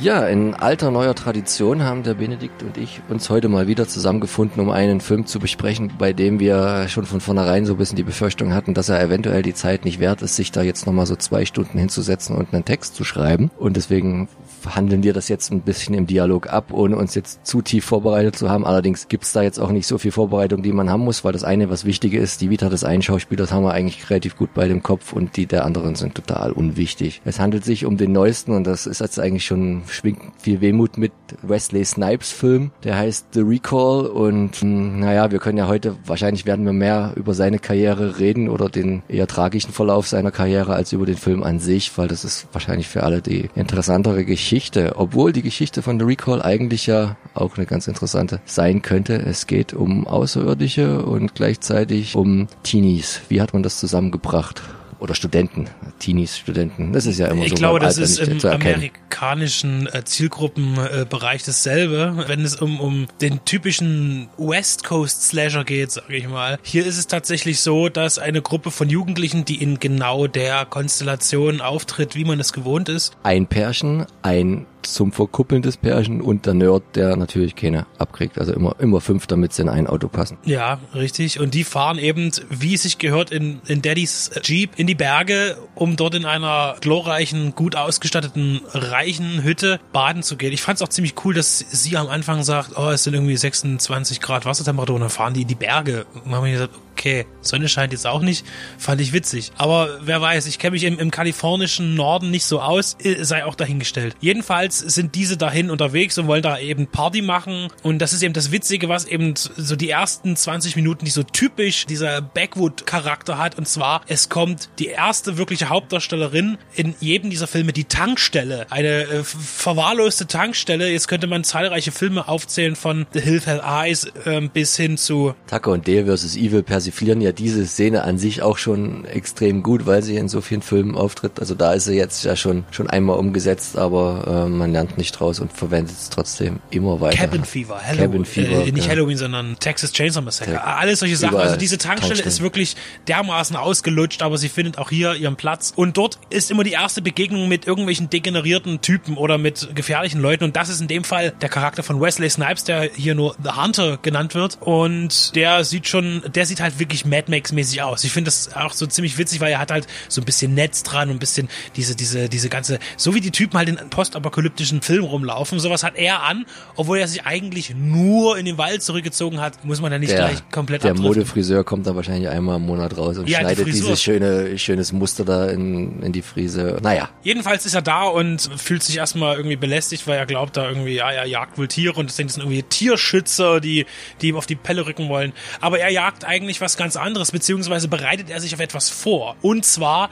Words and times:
Ja, 0.00 0.26
in 0.26 0.54
alter 0.54 0.90
neuer 0.90 1.14
Tradition 1.14 1.82
haben 1.82 2.02
der 2.04 2.14
Benedikt 2.14 2.62
und 2.62 2.78
ich 2.78 3.02
uns 3.10 3.28
heute 3.28 3.50
mal 3.50 3.66
wieder 3.66 3.86
zusammengefunden, 3.86 4.58
um 4.62 4.70
einen 4.70 5.02
Film 5.02 5.26
zu 5.26 5.38
besprechen, 5.38 5.92
bei 5.98 6.14
dem 6.14 6.40
wir 6.40 6.88
schon 6.88 7.04
von 7.04 7.20
vornherein 7.20 7.66
so 7.66 7.74
ein 7.74 7.76
bisschen 7.76 7.96
die 7.96 8.02
Befürchtung 8.02 8.54
hatten, 8.54 8.72
dass 8.72 8.88
er 8.88 8.98
eventuell 8.98 9.42
die 9.42 9.52
Zeit 9.52 9.84
nicht 9.84 10.00
wert 10.00 10.22
ist, 10.22 10.36
sich 10.36 10.52
da 10.52 10.62
jetzt 10.62 10.86
nochmal 10.86 11.04
so 11.04 11.16
zwei 11.16 11.44
Stunden 11.44 11.78
hinzusetzen 11.78 12.34
und 12.34 12.54
einen 12.54 12.64
Text 12.64 12.94
zu 12.94 13.04
schreiben. 13.04 13.50
Und 13.58 13.76
deswegen 13.76 14.28
handeln 14.74 15.02
wir 15.02 15.12
das 15.12 15.28
jetzt 15.28 15.52
ein 15.52 15.60
bisschen 15.60 15.94
im 15.94 16.06
Dialog 16.06 16.50
ab, 16.50 16.72
ohne 16.72 16.96
uns 16.96 17.14
jetzt 17.14 17.46
zu 17.46 17.60
tief 17.60 17.84
vorbereitet 17.84 18.36
zu 18.36 18.48
haben. 18.48 18.64
Allerdings 18.64 19.08
gibt's 19.08 19.34
da 19.34 19.42
jetzt 19.42 19.58
auch 19.58 19.70
nicht 19.70 19.86
so 19.86 19.98
viel 19.98 20.12
Vorbereitung, 20.12 20.62
die 20.62 20.72
man 20.72 20.88
haben 20.88 21.04
muss, 21.04 21.24
weil 21.24 21.32
das 21.32 21.44
eine, 21.44 21.68
was 21.68 21.84
wichtige 21.84 22.18
ist, 22.18 22.40
die 22.40 22.48
Vita 22.48 22.70
des 22.70 22.84
einen 22.84 23.02
Schauspielers 23.02 23.52
haben 23.52 23.64
wir 23.64 23.74
eigentlich 23.74 24.08
relativ 24.08 24.38
gut 24.38 24.54
bei 24.54 24.66
dem 24.66 24.82
Kopf 24.82 25.12
und 25.12 25.36
die 25.36 25.44
der 25.44 25.66
anderen 25.66 25.94
sind 25.94 26.14
total 26.14 26.52
unwichtig. 26.52 27.20
Es 27.26 27.38
handelt 27.38 27.66
sich 27.66 27.84
um 27.84 27.98
den 27.98 28.12
neuesten 28.12 28.52
und 28.52 28.66
das 28.66 28.86
ist 28.86 29.02
jetzt 29.02 29.20
eigentlich 29.20 29.44
schon 29.44 29.82
schwingt 29.92 30.20
viel 30.38 30.60
Wehmut 30.60 30.98
mit 30.98 31.12
Wesley 31.42 31.84
Snipes 31.84 32.32
Film. 32.32 32.70
Der 32.84 32.96
heißt 32.96 33.26
The 33.32 33.40
Recall 33.40 34.06
und 34.06 34.56
hm, 34.56 35.00
naja, 35.00 35.30
wir 35.30 35.38
können 35.38 35.58
ja 35.58 35.66
heute, 35.66 35.96
wahrscheinlich 36.06 36.46
werden 36.46 36.64
wir 36.64 36.72
mehr 36.72 37.12
über 37.16 37.34
seine 37.34 37.58
Karriere 37.58 38.18
reden 38.18 38.48
oder 38.48 38.68
den 38.68 39.02
eher 39.08 39.26
tragischen 39.26 39.72
Verlauf 39.72 40.08
seiner 40.08 40.30
Karriere 40.30 40.74
als 40.74 40.92
über 40.92 41.06
den 41.06 41.16
Film 41.16 41.42
an 41.42 41.58
sich, 41.58 41.96
weil 41.96 42.08
das 42.08 42.24
ist 42.24 42.48
wahrscheinlich 42.52 42.88
für 42.88 43.02
alle 43.02 43.22
die 43.22 43.50
interessantere 43.54 44.24
Geschichte. 44.24 44.94
Obwohl 44.96 45.32
die 45.32 45.42
Geschichte 45.42 45.82
von 45.82 45.98
The 45.98 46.04
Recall 46.04 46.42
eigentlich 46.42 46.86
ja 46.86 47.16
auch 47.34 47.56
eine 47.56 47.66
ganz 47.66 47.88
interessante 47.88 48.40
sein 48.44 48.82
könnte. 48.82 49.14
Es 49.14 49.46
geht 49.46 49.74
um 49.74 50.06
Außerirdische 50.06 51.04
und 51.04 51.34
gleichzeitig 51.34 52.16
um 52.16 52.48
Teenies. 52.62 53.20
Wie 53.28 53.40
hat 53.40 53.52
man 53.52 53.62
das 53.62 53.78
zusammengebracht? 53.78 54.62
Oder 55.00 55.14
Studenten, 55.14 55.68
Teenies, 55.98 56.38
Studenten. 56.38 56.92
Das 56.92 57.06
ist 57.06 57.18
ja 57.18 57.26
immer 57.26 57.42
ich 57.42 57.48
so. 57.48 57.54
Ich 57.54 57.58
glaube, 57.58 57.80
das 57.80 57.98
ist 57.98 58.18
im 58.18 58.38
amerikanischen 58.44 59.86
äh, 59.86 60.04
Zielgruppenbereich 60.04 61.42
dasselbe, 61.42 62.24
wenn 62.26 62.44
es 62.44 62.56
um, 62.56 62.80
um 62.80 63.06
den 63.20 63.44
typischen 63.44 64.28
West 64.36 64.84
Coast 64.84 65.22
Slasher 65.24 65.64
geht, 65.64 65.90
sage 65.90 66.16
ich 66.16 66.28
mal. 66.28 66.58
Hier 66.62 66.86
ist 66.86 66.98
es 66.98 67.06
tatsächlich 67.06 67.60
so, 67.60 67.88
dass 67.88 68.18
eine 68.18 68.42
Gruppe 68.42 68.70
von 68.70 68.88
Jugendlichen, 68.88 69.44
die 69.44 69.62
in 69.62 69.78
genau 69.80 70.26
der 70.26 70.66
Konstellation 70.66 71.60
auftritt, 71.60 72.14
wie 72.14 72.24
man 72.24 72.38
es 72.38 72.52
gewohnt 72.52 72.88
ist. 72.88 73.16
Ein 73.22 73.46
Pärchen, 73.46 74.06
ein 74.22 74.66
zum 74.82 75.12
Verkuppeln 75.12 75.62
des 75.62 75.76
Pärchen 75.76 76.20
und 76.20 76.46
der 76.46 76.54
Nerd, 76.54 76.82
der 76.94 77.16
natürlich 77.16 77.56
keine 77.56 77.86
abkriegt. 77.98 78.38
Also 78.38 78.52
immer, 78.52 78.76
immer 78.78 79.00
fünf, 79.00 79.26
damit 79.26 79.52
sie 79.52 79.62
in 79.62 79.68
ein 79.68 79.86
Auto 79.86 80.08
passen. 80.08 80.38
Ja, 80.44 80.80
richtig. 80.94 81.40
Und 81.40 81.54
die 81.54 81.64
fahren 81.64 81.98
eben, 81.98 82.30
wie 82.48 82.74
es 82.74 82.82
sich 82.82 82.98
gehört, 82.98 83.30
in, 83.30 83.60
in 83.66 83.82
Daddys 83.82 84.30
Jeep 84.42 84.78
in 84.78 84.86
die 84.86 84.94
Berge, 84.94 85.56
um 85.74 85.96
dort 85.96 86.14
in 86.14 86.24
einer 86.24 86.76
glorreichen, 86.80 87.54
gut 87.54 87.76
ausgestatteten, 87.76 88.60
reichen 88.72 89.42
Hütte 89.42 89.80
baden 89.92 90.22
zu 90.22 90.36
gehen. 90.36 90.52
Ich 90.52 90.62
fand 90.62 90.76
es 90.76 90.82
auch 90.82 90.88
ziemlich 90.88 91.14
cool, 91.24 91.34
dass 91.34 91.58
sie 91.58 91.96
am 91.96 92.08
Anfang 92.08 92.42
sagt, 92.42 92.76
oh, 92.76 92.90
es 92.90 93.04
sind 93.04 93.14
irgendwie 93.14 93.36
26 93.36 94.20
Grad 94.20 94.44
Wassertemperatur 94.44 94.96
und 94.96 95.02
dann 95.02 95.10
fahren 95.10 95.34
die 95.34 95.42
in 95.42 95.48
die 95.48 95.54
Berge. 95.54 96.06
Und 96.24 96.34
haben 96.34 96.44
wir 96.44 96.52
gesagt, 96.52 96.74
okay, 97.00 97.24
Sonne 97.40 97.68
scheint 97.68 97.92
jetzt 97.92 98.06
auch 98.06 98.20
nicht, 98.20 98.44
fand 98.76 99.00
ich 99.00 99.14
witzig. 99.14 99.52
Aber 99.56 100.00
wer 100.02 100.20
weiß, 100.20 100.46
ich 100.46 100.58
kenne 100.58 100.72
mich 100.72 100.84
im, 100.84 100.98
im 100.98 101.10
kalifornischen 101.10 101.94
Norden 101.94 102.30
nicht 102.30 102.44
so 102.44 102.60
aus, 102.60 102.98
sei 103.20 103.46
auch 103.46 103.54
dahingestellt. 103.54 104.14
Jedenfalls 104.20 104.78
sind 104.78 105.14
diese 105.14 105.38
dahin 105.38 105.70
unterwegs 105.70 106.18
und 106.18 106.26
wollen 106.26 106.42
da 106.42 106.58
eben 106.58 106.88
Party 106.88 107.22
machen 107.22 107.68
und 107.82 108.00
das 108.00 108.12
ist 108.12 108.22
eben 108.22 108.34
das 108.34 108.52
Witzige, 108.52 108.90
was 108.90 109.06
eben 109.06 109.34
so 109.34 109.76
die 109.76 109.88
ersten 109.88 110.36
20 110.36 110.76
Minuten, 110.76 111.06
die 111.06 111.10
so 111.10 111.22
typisch 111.22 111.86
dieser 111.86 112.20
Backwood-Charakter 112.20 113.38
hat 113.38 113.56
und 113.56 113.66
zwar, 113.66 114.02
es 114.06 114.28
kommt 114.28 114.68
die 114.78 114.88
erste 114.88 115.38
wirkliche 115.38 115.70
Hauptdarstellerin 115.70 116.58
in 116.74 116.94
jedem 117.00 117.30
dieser 117.30 117.46
Filme, 117.46 117.72
die 117.72 117.84
Tankstelle, 117.84 118.66
eine 118.70 119.04
äh, 119.04 119.24
verwahrloste 119.24 120.26
Tankstelle. 120.26 120.90
Jetzt 120.90 121.08
könnte 121.08 121.26
man 121.26 121.44
zahlreiche 121.44 121.92
Filme 121.92 122.28
aufzählen 122.28 122.76
von 122.76 123.06
The 123.14 123.20
Hill 123.20 123.40
Fell 123.40 123.62
Eyes 123.64 124.04
äh, 124.26 124.40
bis 124.52 124.76
hin 124.76 124.98
zu 124.98 125.34
Tucker 125.48 125.72
und 125.72 125.88
Dale 125.88 126.04
vs. 126.04 126.36
Evil 126.36 126.62
persiflieren 126.90 127.20
ja 127.20 127.32
diese 127.32 127.66
Szene 127.66 128.02
an 128.02 128.18
sich 128.18 128.42
auch 128.42 128.58
schon 128.58 129.04
extrem 129.04 129.62
gut, 129.62 129.86
weil 129.86 130.02
sie 130.02 130.16
in 130.16 130.28
so 130.28 130.40
vielen 130.40 130.60
Filmen 130.60 130.96
auftritt. 130.96 131.38
Also 131.38 131.54
da 131.54 131.72
ist 131.72 131.84
sie 131.84 131.94
jetzt 131.94 132.24
ja 132.24 132.34
schon 132.34 132.64
schon 132.72 132.90
einmal 132.90 133.16
umgesetzt, 133.16 133.78
aber 133.78 134.46
äh, 134.46 134.48
man 134.48 134.72
lernt 134.72 134.98
nicht 134.98 135.12
draus 135.12 135.38
und 135.38 135.52
verwendet 135.52 135.94
es 135.96 136.10
trotzdem 136.10 136.58
immer 136.70 137.00
weiter. 137.00 137.16
Cabin 137.16 137.44
Fever, 137.44 137.80
Halloween, 137.80 138.10
Cabin 138.10 138.24
Fever, 138.24 138.66
äh, 138.66 138.72
nicht 138.72 138.86
ja. 138.86 138.90
Halloween, 138.90 139.16
sondern 139.16 139.56
Texas 139.60 139.92
Chainsaw 139.92 140.20
Massacre. 140.22 140.54
Ja. 140.54 140.64
Alles 140.64 140.98
solche 140.98 141.16
Sachen. 141.16 141.36
also 141.36 141.56
diese 141.56 141.78
Tankstelle, 141.78 142.14
Tankstelle 142.14 142.28
ist 142.28 142.42
wirklich 142.42 142.76
dermaßen 143.06 143.54
ausgelutscht, 143.54 144.22
aber 144.22 144.36
sie 144.36 144.48
findet 144.48 144.78
auch 144.78 144.90
hier 144.90 145.14
ihren 145.14 145.36
Platz. 145.36 145.72
Und 145.74 145.96
dort 145.96 146.18
ist 146.28 146.50
immer 146.50 146.64
die 146.64 146.72
erste 146.72 147.02
Begegnung 147.02 147.48
mit 147.48 147.66
irgendwelchen 147.66 148.10
degenerierten 148.10 148.80
Typen 148.80 149.16
oder 149.16 149.38
mit 149.38 149.74
gefährlichen 149.74 150.20
Leuten. 150.20 150.44
Und 150.44 150.56
das 150.56 150.68
ist 150.68 150.80
in 150.80 150.88
dem 150.88 151.04
Fall 151.04 151.32
der 151.40 151.48
Charakter 151.48 151.82
von 151.82 152.00
Wesley 152.00 152.28
Snipes, 152.28 152.64
der 152.64 152.90
hier 152.94 153.14
nur 153.14 153.36
The 153.42 153.50
Hunter 153.50 153.98
genannt 154.02 154.34
wird. 154.34 154.58
Und 154.60 155.36
der 155.36 155.64
sieht 155.64 155.86
schon, 155.86 156.22
der 156.34 156.46
sieht 156.46 156.60
halt 156.60 156.79
wirklich 156.80 157.04
Mad 157.04 157.30
Max 157.30 157.52
mäßig 157.52 157.82
aus. 157.82 158.04
Ich 158.04 158.12
finde 158.12 158.28
das 158.28 158.54
auch 158.54 158.72
so 158.72 158.86
ziemlich 158.86 159.18
witzig, 159.18 159.40
weil 159.40 159.52
er 159.52 159.58
hat 159.58 159.70
halt 159.70 159.86
so 160.08 160.20
ein 160.20 160.24
bisschen 160.24 160.54
Netz 160.54 160.82
dran 160.82 161.08
und 161.08 161.16
ein 161.16 161.18
bisschen 161.18 161.48
diese, 161.76 161.94
diese, 161.94 162.28
diese 162.28 162.48
ganze, 162.48 162.78
so 162.96 163.14
wie 163.14 163.20
die 163.20 163.30
Typen 163.30 163.56
halt 163.56 163.68
in 163.68 163.76
postapokalyptischen 163.90 164.82
Film 164.82 165.04
rumlaufen. 165.04 165.60
Sowas 165.60 165.82
hat 165.82 165.96
er 165.96 166.22
an, 166.22 166.46
obwohl 166.76 166.98
er 166.98 167.08
sich 167.08 167.24
eigentlich 167.24 167.74
nur 167.74 168.38
in 168.38 168.46
den 168.46 168.58
Wald 168.58 168.82
zurückgezogen 168.82 169.40
hat, 169.40 169.64
muss 169.64 169.80
man 169.80 169.92
ja 169.92 169.98
nicht 169.98 170.12
der, 170.12 170.18
gleich 170.18 170.50
komplett 170.50 170.82
Der 170.82 170.92
abdriften. 170.92 171.14
Modefriseur 171.16 171.64
kommt 171.64 171.86
da 171.86 171.94
wahrscheinlich 171.94 172.28
einmal 172.28 172.56
im 172.56 172.62
Monat 172.62 172.96
raus 172.96 173.18
und 173.18 173.28
ja, 173.28 173.40
schneidet 173.40 173.66
die 173.66 173.72
dieses 173.72 174.02
schöne, 174.02 174.58
schönes 174.58 174.92
Muster 174.92 175.24
da 175.24 175.46
in, 175.46 176.02
in 176.02 176.12
die 176.12 176.22
Frise. 176.22 176.78
Naja. 176.82 177.10
Jedenfalls 177.22 177.66
ist 177.66 177.74
er 177.74 177.82
da 177.82 178.04
und 178.04 178.50
fühlt 178.56 178.82
sich 178.82 178.96
erstmal 178.96 179.36
irgendwie 179.36 179.56
belästigt, 179.56 180.06
weil 180.06 180.18
er 180.18 180.26
glaubt 180.26 180.56
da 180.56 180.68
irgendwie, 180.68 180.94
ja, 180.94 181.10
er 181.10 181.26
jagt 181.26 181.58
wohl 181.58 181.68
Tiere 181.68 181.98
und 181.98 182.08
das 182.08 182.16
sind 182.16 182.36
irgendwie 182.36 182.62
Tierschützer, 182.62 183.60
die, 183.60 183.86
die 184.20 184.28
ihm 184.28 184.36
auf 184.36 184.46
die 184.46 184.56
Pelle 184.56 184.86
rücken 184.86 185.08
wollen. 185.08 185.32
Aber 185.60 185.78
er 185.78 185.90
jagt 185.90 186.24
eigentlich 186.24 186.59
was 186.60 186.76
ganz 186.76 186.96
anderes, 186.96 187.32
beziehungsweise 187.32 187.88
bereitet 187.88 188.30
er 188.30 188.40
sich 188.40 188.54
auf 188.54 188.60
etwas 188.60 188.90
vor. 188.90 189.36
Und 189.42 189.64
zwar 189.64 190.10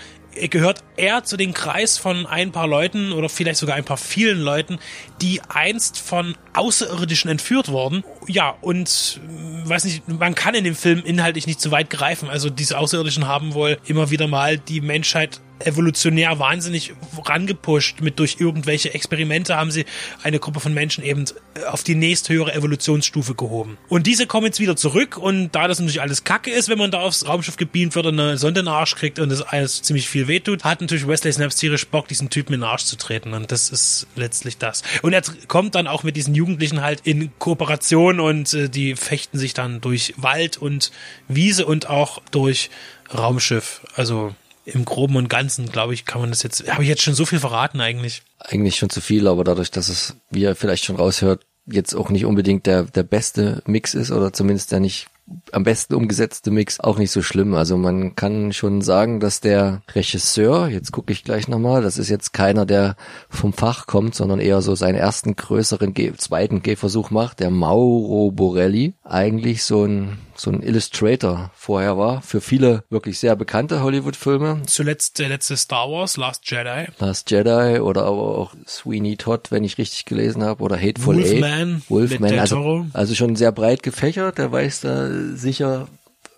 gehört 0.51 0.85
er 0.97 1.25
zu 1.25 1.37
dem 1.37 1.53
Kreis 1.53 1.99
von 1.99 2.27
ein 2.27 2.53
paar 2.53 2.69
Leuten 2.69 3.13
oder 3.13 3.29
vielleicht 3.29 3.59
sogar 3.59 3.77
ein 3.77 3.85
paar 3.85 3.97
vielen 3.97 4.41
Leuten, 4.41 4.79
die 5.21 5.41
einst 5.49 5.99
von 5.99 6.37
Außerirdischen 6.55 7.31
entführt 7.31 7.69
wurden. 7.69 8.05
Ja, 8.29 8.55
und 8.61 9.21
äh, 9.25 9.69
weiß 9.69 9.85
nicht, 9.85 10.07
man 10.09 10.35
kann 10.35 10.55
in 10.55 10.65
dem 10.65 10.77
Film 10.77 11.03
inhaltlich 11.05 11.47
nicht 11.47 11.61
zu 11.61 11.71
weit 11.71 11.91
greifen. 11.91 12.29
Also 12.29 12.51
diese 12.51 12.79
Außerirdischen 12.79 13.27
haben 13.27 13.55
wohl 13.55 13.79
immer 13.87 14.11
wieder 14.11 14.29
mal 14.29 14.59
die 14.59 14.81
Menschheit 14.81 15.41
evolutionär 15.61 16.39
wahnsinnig 16.39 16.95
rangepusht. 17.25 18.01
Mit 18.01 18.19
durch 18.19 18.37
irgendwelche 18.39 18.95
Experimente 18.95 19.57
haben 19.57 19.71
sie 19.71 19.85
eine 20.23 20.39
Gruppe 20.39 20.61
von 20.61 20.75
Menschen 20.75 21.05
eben 21.05 21.25
äh, 21.55 21.65
auf 21.65 21.83
die 21.83 21.95
nächsthöhere 21.95 22.55
Evolutionsstufe 22.55 23.35
gehoben. 23.35 23.79
Und 23.89 24.07
diese 24.07 24.27
kommen 24.27 24.47
jetzt 24.47 24.61
wieder 24.61 24.77
zurück 24.77 25.17
und 25.17 25.51
da 25.53 25.69
das 25.69 25.79
natürlich 25.79 26.01
alles 26.01 26.25
Kacke 26.25 26.51
ist, 26.51 26.69
wenn 26.69 26.79
man 26.79 26.91
da 26.91 27.01
aufs 27.01 27.27
Raumschiff 27.27 27.57
gebeamt 27.57 27.95
wird 27.95 28.07
und 28.07 28.19
eine 28.19 28.39
Sonde 28.39 28.61
in 28.61 28.67
den 28.67 28.73
Arsch 28.73 28.95
kriegt 28.95 29.19
und 29.19 29.29
das 29.31 29.43
alles 29.43 29.83
ziemlich 29.83 30.09
viel 30.09 30.29
wehtut, 30.29 30.65
hat 30.65 30.81
natürlich 30.81 31.07
Wesley 31.07 31.33
Snipes 31.33 31.57
tierisch 31.57 31.87
Bock, 31.87 32.09
diesen 32.09 32.31
Typen 32.31 32.55
in 32.55 32.61
den 32.61 32.69
Arsch 32.69 32.85
zu 32.85 32.97
treten. 32.97 33.35
Und 33.35 33.53
das 33.53 33.71
ist 33.71 34.07
letztlich 34.17 34.59
das. 34.59 34.83
Und 35.03 35.13
er 35.13 35.23
kommt 35.47 35.75
dann 35.75 35.87
auch 35.87 36.03
mit 36.03 36.17
diesen 36.17 36.35
Jugendlichen 36.35 36.83
halt 36.83 37.01
in 37.05 37.31
Kooperation 37.39 38.21
und 38.21 38.53
äh, 38.55 38.69
die 38.69 38.97
fechten 38.97 39.39
sich 39.39 39.55
dann 39.55 39.81
durch 39.81 40.15
Wald 40.17 40.57
und 40.57 40.91
Wiese 41.29 41.67
und 41.67 41.89
auch 41.89 42.21
durch 42.31 42.71
Raumschiff. 43.13 43.81
Also 43.95 44.35
im 44.73 44.85
Groben 44.85 45.17
und 45.17 45.29
Ganzen, 45.29 45.71
glaube 45.71 45.95
ich, 45.95 46.05
kann 46.05 46.21
man 46.21 46.31
das 46.31 46.43
jetzt, 46.43 46.71
habe 46.71 46.83
ich 46.83 46.89
jetzt 46.89 47.03
schon 47.03 47.15
so 47.15 47.25
viel 47.25 47.41
verraten 47.41 47.81
eigentlich. 47.81 48.23
Eigentlich 48.39 48.77
schon 48.77 48.91
zu 48.91 49.01
viel, 49.01 49.27
aber 49.27 49.45
dadurch, 49.45 49.71
dass 49.71 49.89
es, 49.89 50.17
wie 50.31 50.43
ihr 50.43 50.55
vielleicht 50.55 50.85
schon 50.85 50.97
raushört, 50.97 51.45
jetzt 51.67 51.95
auch 51.95 52.11
nicht 52.11 52.25
unbedingt 52.25 52.67
der, 52.67 52.85
der 52.85 53.03
beste 53.03 53.63
Mix 53.67 53.95
ist 53.95 54.11
oder 54.11 54.33
zumindest 54.33 54.73
der 54.73 54.81
nicht 54.81 55.09
am 55.53 55.65
besten 55.65 55.95
umgesetzte 55.95 56.51
Mix 56.51 56.81
auch 56.81 56.99
nicht 56.99 57.11
so 57.11 57.23
schlimm. 57.23 57.55
Also 57.55 57.77
man 57.77 58.17
kann 58.17 58.53
schon 58.53 58.83
sagen, 58.83 59.21
dass 59.21 59.41
der 59.41 59.83
Regisseur, 59.95 60.69
jetzt 60.69 60.93
gucke 60.93 61.13
ich 61.13 61.25
gleich 61.25 61.49
nochmal, 61.49 61.83
das 61.83 61.99
ist 61.99 62.09
jetzt 62.09 62.33
keiner, 62.33 62.67
der 62.67 62.97
vom 63.29 63.53
Fach 63.53 63.87
kommt, 63.87 64.15
sondern 64.15 64.41
eher 64.41 64.63
so 64.63 64.75
seinen 64.75 64.97
ersten 64.97 65.37
größeren, 65.37 65.95
zweiten 66.19 66.63
Gehversuch 66.63 67.11
macht, 67.11 67.41
der 67.41 67.51
Mauro 67.51 68.31
Borelli, 68.31 68.95
eigentlich 69.05 69.65
so 69.65 69.85
ein 69.85 70.19
so 70.41 70.51
ein 70.51 70.63
Illustrator 70.63 71.51
vorher 71.55 71.99
war 71.99 72.23
für 72.23 72.41
viele 72.41 72.85
wirklich 72.91 73.19
sehr 73.19 73.35
bekannte 73.35 73.83
Hollywood-Filme. 73.83 74.63
Zuletzt 74.67 75.19
der 75.19 75.29
letzte 75.29 75.57
Star 75.57 75.91
Wars, 75.91 76.17
Last 76.17 76.49
Jedi. 76.49 76.87
Last 76.99 77.31
Jedi 77.31 77.81
oder 77.81 78.05
aber 78.05 78.39
auch 78.39 78.55
Sweeney 78.67 79.17
Todd, 79.17 79.51
wenn 79.51 79.65
ich 79.65 79.79
richtig 79.79 80.05
gelesen 80.05 80.45
habe, 80.45 80.63
oder 80.63 80.77
Hateful 80.81 81.17
Wolfman, 81.17 81.77
Eight. 81.77 81.91
Wolfman, 81.91 82.39
also, 82.39 82.87
also 82.93 83.15
schon 83.15 83.37
sehr 83.37 83.53
breit 83.53 83.83
gefächert. 83.83 84.39
Der 84.39 84.53
weiß 84.53 84.83
da 84.83 85.09
sicher, 85.39 85.89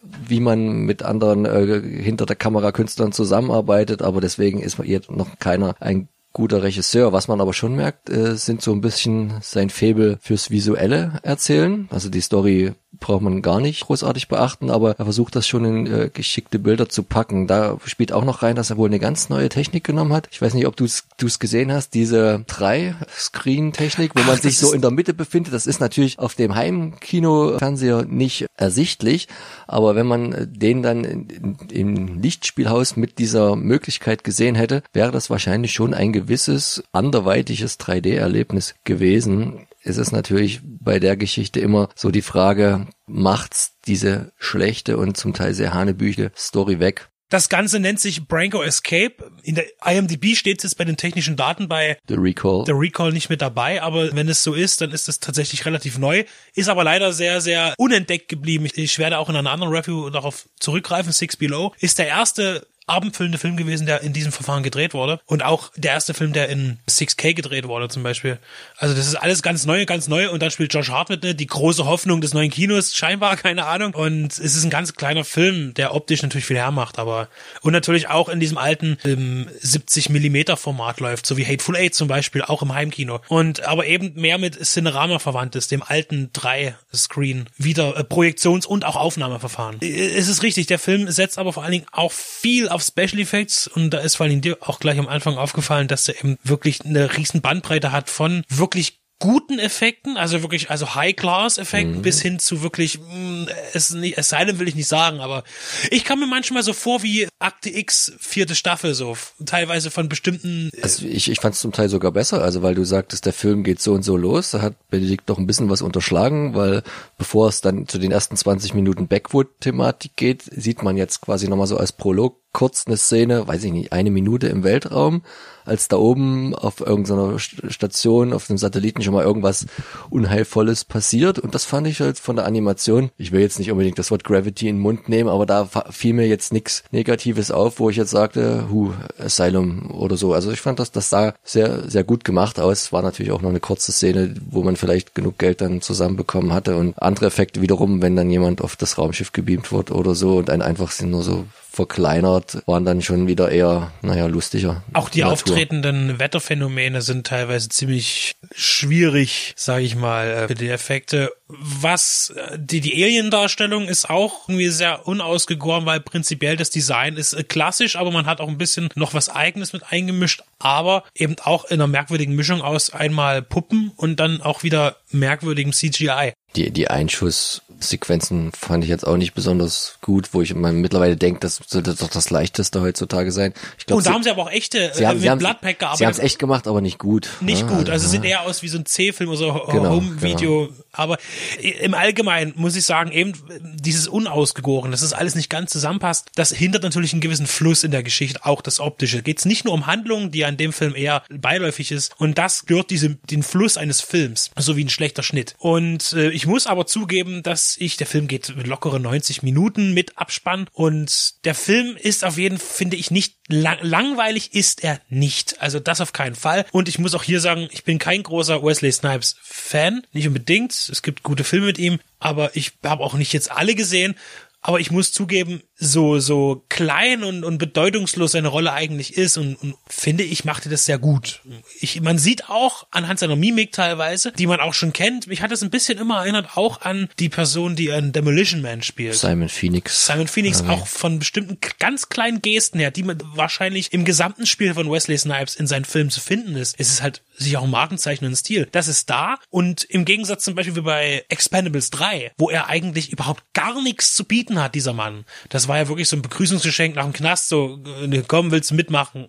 wie 0.02 0.40
man 0.40 0.84
mit 0.84 1.02
anderen 1.02 1.44
äh, 1.44 1.80
hinter 2.02 2.26
der 2.26 2.36
Kamera 2.36 2.72
Künstlern 2.72 3.12
zusammenarbeitet, 3.12 4.02
aber 4.02 4.20
deswegen 4.20 4.60
ist 4.60 4.78
jetzt 4.78 5.10
noch 5.10 5.38
keiner 5.38 5.74
ein 5.80 6.08
guter 6.32 6.62
Regisseur. 6.62 7.12
Was 7.12 7.28
man 7.28 7.40
aber 7.40 7.52
schon 7.52 7.74
merkt, 7.74 8.10
äh, 8.10 8.36
sind 8.36 8.62
so 8.62 8.72
ein 8.72 8.80
bisschen 8.80 9.34
sein 9.40 9.70
Faible 9.70 10.18
fürs 10.20 10.50
visuelle 10.50 11.20
Erzählen. 11.22 11.88
Also 11.90 12.08
die 12.08 12.20
Story 12.20 12.72
braucht 13.00 13.22
man 13.22 13.40
gar 13.42 13.60
nicht 13.60 13.86
großartig 13.86 14.28
beachten, 14.28 14.70
aber 14.70 14.98
er 14.98 15.04
versucht 15.04 15.34
das 15.34 15.46
schon 15.46 15.64
in 15.64 15.86
äh, 15.86 16.10
geschickte 16.12 16.58
Bilder 16.58 16.88
zu 16.88 17.02
packen. 17.02 17.46
Da 17.46 17.78
spielt 17.86 18.12
auch 18.12 18.24
noch 18.24 18.42
rein, 18.42 18.56
dass 18.56 18.70
er 18.70 18.76
wohl 18.76 18.88
eine 18.88 18.98
ganz 18.98 19.28
neue 19.28 19.48
Technik 19.48 19.84
genommen 19.84 20.12
hat. 20.12 20.28
Ich 20.30 20.42
weiß 20.42 20.54
nicht, 20.54 20.66
ob 20.66 20.76
du 20.76 20.84
es 20.84 21.38
gesehen 21.38 21.72
hast, 21.72 21.94
diese 21.94 22.44
drei-Screen-Technik, 22.46 24.14
wo 24.14 24.20
Ach, 24.22 24.26
man 24.26 24.40
sich 24.40 24.58
so 24.58 24.72
in 24.72 24.82
der 24.82 24.90
Mitte 24.90 25.14
befindet. 25.14 25.54
Das 25.54 25.66
ist 25.66 25.80
natürlich 25.80 26.18
auf 26.18 26.34
dem 26.34 26.54
Heimkino-Fernseher 26.54 28.04
nicht 28.06 28.46
ersichtlich, 28.56 29.28
aber 29.66 29.94
wenn 29.94 30.06
man 30.06 30.48
den 30.52 30.82
dann 30.82 31.04
in, 31.04 31.56
im 31.70 32.20
Lichtspielhaus 32.20 32.96
mit 32.96 33.18
dieser 33.18 33.56
Möglichkeit 33.56 34.24
gesehen 34.24 34.54
hätte, 34.54 34.82
wäre 34.92 35.12
das 35.12 35.30
wahrscheinlich 35.30 35.72
schon 35.72 35.94
ein 35.94 36.12
gewisses 36.20 36.82
anderweitiges 36.92 37.78
3D-Erlebnis 37.80 38.74
gewesen 38.84 39.66
ist 39.82 39.96
es 39.96 40.12
natürlich 40.12 40.60
bei 40.62 40.98
der 40.98 41.16
Geschichte 41.16 41.60
immer 41.60 41.88
so 41.94 42.10
die 42.10 42.22
Frage, 42.22 42.86
macht's 43.06 43.76
diese 43.86 44.32
schlechte 44.38 44.98
und 44.98 45.16
zum 45.16 45.32
Teil 45.32 45.54
sehr 45.54 45.72
hanebüchige 45.72 46.32
Story 46.36 46.80
weg? 46.80 47.08
Das 47.30 47.48
Ganze 47.48 47.78
nennt 47.78 48.00
sich 48.00 48.26
Branko 48.26 48.60
Escape. 48.60 49.30
In 49.44 49.54
der 49.54 49.64
IMDb 49.86 50.34
steht 50.36 50.58
es 50.58 50.64
jetzt 50.64 50.74
bei 50.74 50.84
den 50.84 50.96
technischen 50.96 51.36
Daten 51.36 51.68
bei 51.68 51.96
The 52.08 52.16
Recall. 52.16 52.64
The 52.66 52.72
Recall 52.72 53.12
nicht 53.12 53.30
mit 53.30 53.40
dabei, 53.40 53.80
aber 53.82 54.14
wenn 54.16 54.28
es 54.28 54.42
so 54.42 54.52
ist, 54.52 54.80
dann 54.80 54.90
ist 54.90 55.08
es 55.08 55.20
tatsächlich 55.20 55.64
relativ 55.64 55.96
neu. 55.96 56.24
Ist 56.54 56.68
aber 56.68 56.82
leider 56.82 57.12
sehr, 57.12 57.40
sehr 57.40 57.74
unentdeckt 57.78 58.28
geblieben. 58.28 58.68
Ich 58.74 58.98
werde 58.98 59.18
auch 59.18 59.30
in 59.30 59.36
einer 59.36 59.52
anderen 59.52 59.72
Review 59.72 60.10
darauf 60.10 60.48
zurückgreifen. 60.58 61.12
Six 61.12 61.36
Below 61.36 61.72
ist 61.78 62.00
der 62.00 62.08
erste 62.08 62.66
abendfüllende 62.90 63.38
Film 63.38 63.56
gewesen, 63.56 63.86
der 63.86 64.02
in 64.02 64.12
diesem 64.12 64.32
Verfahren 64.32 64.62
gedreht 64.62 64.94
wurde. 64.94 65.20
Und 65.26 65.42
auch 65.42 65.70
der 65.76 65.92
erste 65.92 66.14
Film, 66.14 66.32
der 66.32 66.48
in 66.48 66.78
6K 66.88 67.34
gedreht 67.34 67.68
wurde, 67.68 67.88
zum 67.88 68.02
Beispiel. 68.02 68.38
Also 68.76 68.94
das 68.94 69.06
ist 69.06 69.14
alles 69.14 69.42
ganz 69.42 69.64
neu, 69.64 69.86
ganz 69.86 70.08
neu. 70.08 70.30
Und 70.30 70.42
dann 70.42 70.50
spielt 70.50 70.74
Josh 70.74 70.90
Hartnett 70.90 71.22
ne, 71.22 71.34
die 71.34 71.46
große 71.46 71.86
Hoffnung 71.86 72.20
des 72.20 72.34
neuen 72.34 72.50
Kinos, 72.50 72.94
scheinbar, 72.94 73.36
keine 73.36 73.66
Ahnung. 73.66 73.94
Und 73.94 74.32
es 74.32 74.56
ist 74.56 74.64
ein 74.64 74.70
ganz 74.70 74.94
kleiner 74.94 75.24
Film, 75.24 75.74
der 75.74 75.94
optisch 75.94 76.22
natürlich 76.22 76.46
viel 76.46 76.56
hermacht, 76.56 76.98
aber 76.98 77.28
und 77.62 77.72
natürlich 77.72 78.08
auch 78.08 78.28
in 78.28 78.40
diesem 78.40 78.58
alten 78.58 78.98
ähm, 79.04 79.48
70 79.60 80.10
Millimeter 80.10 80.56
Format 80.56 81.00
läuft, 81.00 81.26
so 81.26 81.36
wie 81.36 81.46
Hateful 81.46 81.76
Eight 81.76 81.94
zum 81.94 82.08
Beispiel, 82.08 82.42
auch 82.42 82.62
im 82.62 82.74
Heimkino. 82.74 83.20
Und 83.28 83.64
aber 83.64 83.86
eben 83.86 84.12
mehr 84.14 84.38
mit 84.38 84.64
Cinerama 84.64 85.18
verwandt 85.18 85.56
ist, 85.56 85.70
dem 85.70 85.82
alten 85.82 86.30
3-Screen, 86.34 87.48
wieder 87.56 87.96
äh, 87.96 88.04
Projektions- 88.04 88.66
und 88.66 88.84
auch 88.84 88.96
Aufnahmeverfahren. 88.96 89.78
Es 89.80 90.28
ist 90.28 90.42
richtig, 90.42 90.66
der 90.66 90.78
Film 90.78 91.10
setzt 91.10 91.38
aber 91.38 91.52
vor 91.52 91.62
allen 91.62 91.72
Dingen 91.72 91.86
auch 91.92 92.12
viel 92.12 92.68
auf 92.68 92.79
auf 92.80 92.86
Special 92.86 93.20
Effects 93.20 93.66
und 93.66 93.90
da 93.90 93.98
ist 93.98 94.16
vor 94.16 94.26
allem 94.26 94.40
dir 94.40 94.56
auch 94.60 94.80
gleich 94.80 94.98
am 94.98 95.08
Anfang 95.08 95.36
aufgefallen, 95.36 95.88
dass 95.88 96.08
er 96.08 96.18
eben 96.18 96.38
wirklich 96.42 96.84
eine 96.84 97.16
riesen 97.16 97.42
Bandbreite 97.42 97.92
hat 97.92 98.08
von 98.08 98.42
wirklich 98.48 99.00
guten 99.20 99.58
Effekten, 99.58 100.16
also 100.16 100.40
wirklich, 100.42 100.70
also 100.70 100.94
High-Class-Effekten 100.94 101.98
mhm. 101.98 102.02
bis 102.02 102.22
hin 102.22 102.38
zu 102.38 102.62
wirklich, 102.62 102.98
mm, 102.98 103.44
es 103.74 103.90
nicht, 103.92 104.16
es 104.16 104.30
sei 104.30 104.46
denn, 104.46 104.58
will 104.58 104.66
ich 104.66 104.74
nicht 104.74 104.88
sagen, 104.88 105.20
aber 105.20 105.44
ich 105.90 106.04
kam 106.04 106.20
mir 106.20 106.26
manchmal 106.26 106.62
so 106.62 106.72
vor 106.72 107.02
wie 107.02 107.28
Akte 107.38 107.68
X 107.68 108.14
vierte 108.18 108.54
Staffel, 108.54 108.94
so 108.94 109.16
teilweise 109.44 109.90
von 109.90 110.08
bestimmten. 110.08 110.70
Äh, 110.74 110.82
also 110.82 111.04
ich, 111.04 111.30
ich 111.30 111.38
fand 111.38 111.54
es 111.54 111.60
zum 111.60 111.72
Teil 111.72 111.90
sogar 111.90 112.12
besser, 112.12 112.42
also 112.42 112.62
weil 112.62 112.74
du 112.74 112.84
sagtest, 112.84 113.26
der 113.26 113.34
Film 113.34 113.62
geht 113.62 113.82
so 113.82 113.92
und 113.92 114.02
so 114.02 114.16
los, 114.16 114.52
da 114.52 114.62
hat 114.62 114.88
Benedikt 114.88 115.28
doch 115.28 115.36
ein 115.36 115.46
bisschen 115.46 115.68
was 115.68 115.82
unterschlagen, 115.82 116.54
weil 116.54 116.82
bevor 117.18 117.48
es 117.48 117.60
dann 117.60 117.86
zu 117.86 117.98
den 117.98 118.12
ersten 118.12 118.36
20 118.36 118.72
Minuten 118.72 119.06
Backwood-Thematik 119.06 120.16
geht, 120.16 120.44
sieht 120.44 120.82
man 120.82 120.96
jetzt 120.96 121.20
quasi 121.20 121.46
nochmal 121.46 121.66
so 121.66 121.76
als 121.76 121.92
Prolog 121.92 122.39
kurz 122.52 122.84
eine 122.86 122.96
Szene, 122.96 123.46
weiß 123.46 123.64
ich 123.64 123.72
nicht, 123.72 123.92
eine 123.92 124.10
Minute 124.10 124.48
im 124.48 124.64
Weltraum, 124.64 125.22
als 125.64 125.88
da 125.88 125.96
oben 125.96 126.54
auf 126.54 126.80
irgendeiner 126.80 127.38
Station, 127.38 128.32
auf 128.32 128.46
dem 128.46 128.58
Satelliten 128.58 129.02
schon 129.02 129.14
mal 129.14 129.24
irgendwas 129.24 129.66
Unheilvolles 130.10 130.84
passiert. 130.84 131.38
Und 131.38 131.54
das 131.54 131.64
fand 131.64 131.86
ich 131.86 132.00
halt 132.00 132.18
von 132.18 132.36
der 132.36 132.46
Animation, 132.46 133.10
ich 133.18 133.30
will 133.30 133.40
jetzt 133.40 133.58
nicht 133.58 133.70
unbedingt 133.70 133.98
das 133.98 134.10
Wort 134.10 134.24
Gravity 134.24 134.68
in 134.68 134.76
den 134.76 134.82
Mund 134.82 135.08
nehmen, 135.08 135.28
aber 135.28 135.46
da 135.46 135.66
fiel 135.90 136.14
mir 136.14 136.26
jetzt 136.26 136.52
nichts 136.52 136.82
Negatives 136.90 137.50
auf, 137.50 137.78
wo 137.78 137.88
ich 137.90 137.96
jetzt 137.96 138.10
sagte, 138.10 138.68
hu, 138.70 138.92
Asylum 139.18 139.90
oder 139.92 140.16
so. 140.16 140.34
Also 140.34 140.50
ich 140.50 140.60
fand 140.60 140.80
das, 140.80 140.90
das 140.90 141.10
sah 141.10 141.34
sehr, 141.44 141.88
sehr 141.88 142.04
gut 142.04 142.24
gemacht 142.24 142.58
aus. 142.58 142.92
War 142.92 143.02
natürlich 143.02 143.32
auch 143.32 143.42
noch 143.42 143.50
eine 143.50 143.60
kurze 143.60 143.92
Szene, 143.92 144.34
wo 144.50 144.62
man 144.62 144.76
vielleicht 144.76 145.14
genug 145.14 145.38
Geld 145.38 145.60
dann 145.60 145.82
zusammenbekommen 145.82 146.52
hatte 146.52 146.76
und 146.76 147.00
andere 147.00 147.26
Effekte 147.26 147.62
wiederum, 147.62 148.02
wenn 148.02 148.16
dann 148.16 148.30
jemand 148.30 148.60
auf 148.60 148.76
das 148.76 148.98
Raumschiff 148.98 149.32
gebeamt 149.32 149.70
wird 149.70 149.90
oder 149.90 150.14
so 150.14 150.38
und 150.38 150.50
ein 150.50 150.62
einfach 150.62 150.90
nur 151.02 151.22
so 151.22 151.44
verkleinert, 151.80 152.62
waren 152.66 152.84
dann 152.84 153.00
schon 153.00 153.26
wieder 153.26 153.50
eher, 153.50 153.90
naja, 154.02 154.26
lustiger. 154.26 154.82
Auch 154.92 155.08
die 155.08 155.20
Natur. 155.20 155.32
auftretenden 155.32 156.18
Wetterphänomene 156.18 157.00
sind 157.00 157.26
teilweise 157.26 157.70
ziemlich 157.70 158.34
schwierig, 158.54 159.54
sage 159.56 159.84
ich 159.84 159.96
mal, 159.96 160.28
äh, 160.28 160.48
für 160.48 160.54
die 160.54 160.68
Effekte. 160.68 161.32
Was 161.48 162.34
äh, 162.36 162.58
die, 162.58 162.82
die 162.82 163.02
Alien-Darstellung 163.02 163.88
ist 163.88 164.10
auch 164.10 164.46
irgendwie 164.46 164.68
sehr 164.68 165.08
unausgegoren, 165.08 165.86
weil 165.86 166.00
prinzipiell 166.00 166.58
das 166.58 166.68
Design 166.68 167.16
ist 167.16 167.32
äh, 167.32 167.44
klassisch, 167.44 167.96
aber 167.96 168.10
man 168.10 168.26
hat 168.26 168.42
auch 168.42 168.48
ein 168.48 168.58
bisschen 168.58 168.90
noch 168.94 169.14
was 169.14 169.30
Eigenes 169.30 169.72
mit 169.72 169.90
eingemischt, 169.90 170.42
aber 170.58 171.04
eben 171.14 171.36
auch 171.42 171.64
in 171.64 171.80
einer 171.80 171.86
merkwürdigen 171.86 172.36
Mischung 172.36 172.60
aus 172.60 172.90
einmal 172.90 173.40
Puppen 173.40 173.90
und 173.96 174.20
dann 174.20 174.42
auch 174.42 174.64
wieder 174.64 174.96
merkwürdigem 175.12 175.72
CGI. 175.72 176.34
Die, 176.56 176.70
die 176.70 176.88
Einschuss 176.88 177.62
Sequenzen 177.82 178.52
fand 178.52 178.84
ich 178.84 178.90
jetzt 178.90 179.06
auch 179.06 179.16
nicht 179.16 179.34
besonders 179.34 179.98
gut, 180.02 180.32
wo 180.32 180.42
ich 180.42 180.54
mittlerweile 180.54 181.16
denke, 181.16 181.40
das 181.40 181.60
sollte 181.66 181.94
doch 181.94 182.08
das 182.08 182.30
leichteste 182.30 182.80
heutzutage 182.80 183.32
sein. 183.32 183.54
Ich 183.78 183.86
glaub, 183.86 183.98
und 183.98 184.06
da 184.06 184.10
sie, 184.10 184.14
haben 184.14 184.22
sie 184.22 184.30
aber 184.30 184.42
auch 184.42 184.50
echte 184.50 184.90
sie 184.94 185.02
äh, 185.02 185.06
haben, 185.06 185.14
mit 185.14 185.22
sie 185.22 185.30
haben, 185.30 185.38
Bloodpack 185.38 185.78
gearbeitet. 185.78 185.98
Sie 185.98 186.06
haben 186.06 186.12
es 186.12 186.18
echt 186.18 186.38
gemacht, 186.38 186.66
aber 186.66 186.80
nicht 186.80 186.98
gut. 186.98 187.28
Nicht 187.40 187.66
ne? 187.66 187.76
gut. 187.76 187.90
Also 187.90 188.04
ja. 188.06 188.10
sieht 188.10 188.24
eher 188.24 188.42
aus 188.42 188.62
wie 188.62 188.68
so 188.68 188.78
ein 188.78 188.86
C-Film 188.86 189.30
oder 189.30 189.38
so 189.38 189.60
genau, 189.70 189.90
Home-Video. 189.90 190.66
Genau. 190.66 190.78
Aber 190.92 191.18
im 191.60 191.94
Allgemeinen 191.94 192.52
muss 192.56 192.76
ich 192.76 192.84
sagen, 192.84 193.12
eben 193.12 193.32
dieses 193.74 194.08
Unausgegoren, 194.08 194.90
dass 194.90 195.00
das 195.00 195.12
alles 195.12 195.34
nicht 195.34 195.50
ganz 195.50 195.70
zusammenpasst, 195.70 196.28
das 196.34 196.52
hindert 196.52 196.82
natürlich 196.82 197.12
einen 197.12 197.20
gewissen 197.20 197.46
Fluss 197.46 197.84
in 197.84 197.90
der 197.90 198.02
Geschichte, 198.02 198.44
auch 198.44 198.62
das 198.62 198.80
Optische. 198.80 199.22
Geht 199.22 199.38
es 199.38 199.44
nicht 199.44 199.64
nur 199.64 199.74
um 199.74 199.86
Handlungen, 199.86 200.30
die 200.30 200.44
an 200.44 200.56
dem 200.56 200.72
Film 200.72 200.94
eher 200.94 201.22
beiläufig 201.30 201.92
ist, 201.92 202.12
und 202.18 202.38
das 202.38 202.60
stört 202.60 202.90
diese, 202.90 203.16
den 203.30 203.42
Fluss 203.42 203.76
eines 203.76 204.00
Films, 204.00 204.50
so 204.56 204.76
wie 204.76 204.84
ein 204.84 204.88
schlechter 204.88 205.22
Schnitt. 205.22 205.54
Und 205.58 206.12
äh, 206.12 206.30
ich 206.30 206.46
muss 206.46 206.66
aber 206.66 206.86
zugeben, 206.86 207.42
dass 207.42 207.76
ich, 207.78 207.96
der 207.96 208.06
Film 208.06 208.28
geht 208.28 208.48
lockere 208.66 209.00
90 209.00 209.42
Minuten 209.42 209.92
mit 209.94 210.18
Abspann 210.18 210.66
und 210.72 211.44
der 211.44 211.54
Film 211.54 211.96
ist 211.96 212.24
auf 212.24 212.38
jeden, 212.38 212.58
finde 212.58 212.96
ich, 212.96 213.10
nicht 213.10 213.36
lang 213.48 213.78
langweilig 213.82 214.54
ist 214.54 214.82
er 214.84 215.00
nicht. 215.08 215.60
Also 215.60 215.80
das 215.80 216.00
auf 216.00 216.12
keinen 216.12 216.34
Fall. 216.34 216.64
Und 216.72 216.88
ich 216.88 216.98
muss 216.98 217.14
auch 217.14 217.22
hier 217.22 217.40
sagen, 217.40 217.68
ich 217.72 217.84
bin 217.84 217.98
kein 217.98 218.22
großer 218.22 218.62
Wesley 218.62 218.92
Snipes 218.92 219.36
Fan, 219.42 220.06
nicht 220.12 220.26
unbedingt. 220.26 220.79
Es 220.88 221.02
gibt 221.02 221.22
gute 221.22 221.44
Filme 221.44 221.66
mit 221.66 221.78
ihm, 221.78 221.98
aber 222.18 222.56
ich 222.56 222.72
habe 222.84 223.02
auch 223.04 223.14
nicht 223.14 223.32
jetzt 223.32 223.50
alle 223.50 223.74
gesehen. 223.74 224.14
Aber 224.62 224.78
ich 224.78 224.90
muss 224.90 225.12
zugeben, 225.12 225.62
so, 225.80 226.18
so 226.18 226.62
klein 226.68 227.24
und, 227.24 227.42
und 227.42 227.56
bedeutungslos 227.56 228.32
seine 228.32 228.48
Rolle 228.48 228.72
eigentlich 228.72 229.16
ist 229.16 229.38
und, 229.38 229.56
und 229.56 229.74
finde 229.88 230.24
ich, 230.24 230.44
machte 230.44 230.68
das 230.68 230.84
sehr 230.84 230.98
gut. 230.98 231.40
Ich, 231.80 232.02
man 232.02 232.18
sieht 232.18 232.50
auch 232.50 232.86
anhand 232.90 233.18
seiner 233.18 233.34
Mimik 233.34 233.72
teilweise, 233.72 234.30
die 234.32 234.46
man 234.46 234.60
auch 234.60 234.74
schon 234.74 234.92
kennt, 234.92 235.26
mich 235.26 235.40
hat 235.40 235.50
es 235.52 235.62
ein 235.62 235.70
bisschen 235.70 235.98
immer 235.98 236.18
erinnert 236.18 236.56
auch 236.56 236.82
an 236.82 237.08
die 237.18 237.30
Person, 237.30 237.76
die 237.76 237.90
ein 237.90 238.12
Demolition 238.12 238.60
Man 238.60 238.82
spielt. 238.82 239.14
Simon 239.14 239.48
Phoenix. 239.48 240.06
Simon 240.06 240.28
Phoenix 240.28 240.60
okay. 240.60 240.70
auch 240.70 240.86
von 240.86 241.18
bestimmten 241.18 241.58
ganz 241.78 242.10
kleinen 242.10 242.42
Gesten 242.42 242.78
her, 242.78 242.90
die 242.90 243.02
man 243.02 243.18
wahrscheinlich 243.34 243.92
im 243.92 244.04
gesamten 244.04 244.46
Spiel 244.46 244.74
von 244.74 244.90
Wesley 244.90 245.16
Snipes 245.16 245.54
in 245.54 245.66
seinen 245.66 245.86
Filmen 245.86 246.10
zu 246.10 246.20
finden 246.20 246.56
ist. 246.56 246.74
Es 246.78 246.90
ist 246.90 247.02
halt 247.02 247.22
sich 247.36 247.56
auch 247.56 247.64
ein 247.64 247.70
Markenzeichen 247.70 248.26
und 248.26 248.32
ein 248.32 248.36
Stil. 248.36 248.68
Das 248.70 248.86
ist 248.86 249.08
da 249.08 249.38
und 249.48 249.84
im 249.84 250.04
Gegensatz 250.04 250.44
zum 250.44 250.54
Beispiel 250.54 250.76
wie 250.76 250.82
bei 250.82 251.24
Expendables 251.30 251.88
3, 251.88 252.32
wo 252.36 252.50
er 252.50 252.68
eigentlich 252.68 253.12
überhaupt 253.12 253.42
gar 253.54 253.82
nichts 253.82 254.14
zu 254.14 254.24
bieten 254.24 254.62
hat, 254.62 254.74
dieser 254.74 254.92
Mann. 254.92 255.24
Das 255.48 255.69
war 255.70 255.78
ja 255.78 255.86
wirklich 255.86 256.08
so 256.08 256.16
ein 256.16 256.22
Begrüßungsgeschenk 256.22 256.96
nach 256.96 257.04
dem 257.04 257.12
Knast, 257.12 257.48
so, 257.48 257.78
äh, 258.02 258.22
komm, 258.26 258.50
willst 258.50 258.72
du 258.72 258.74
mitmachen 258.74 259.28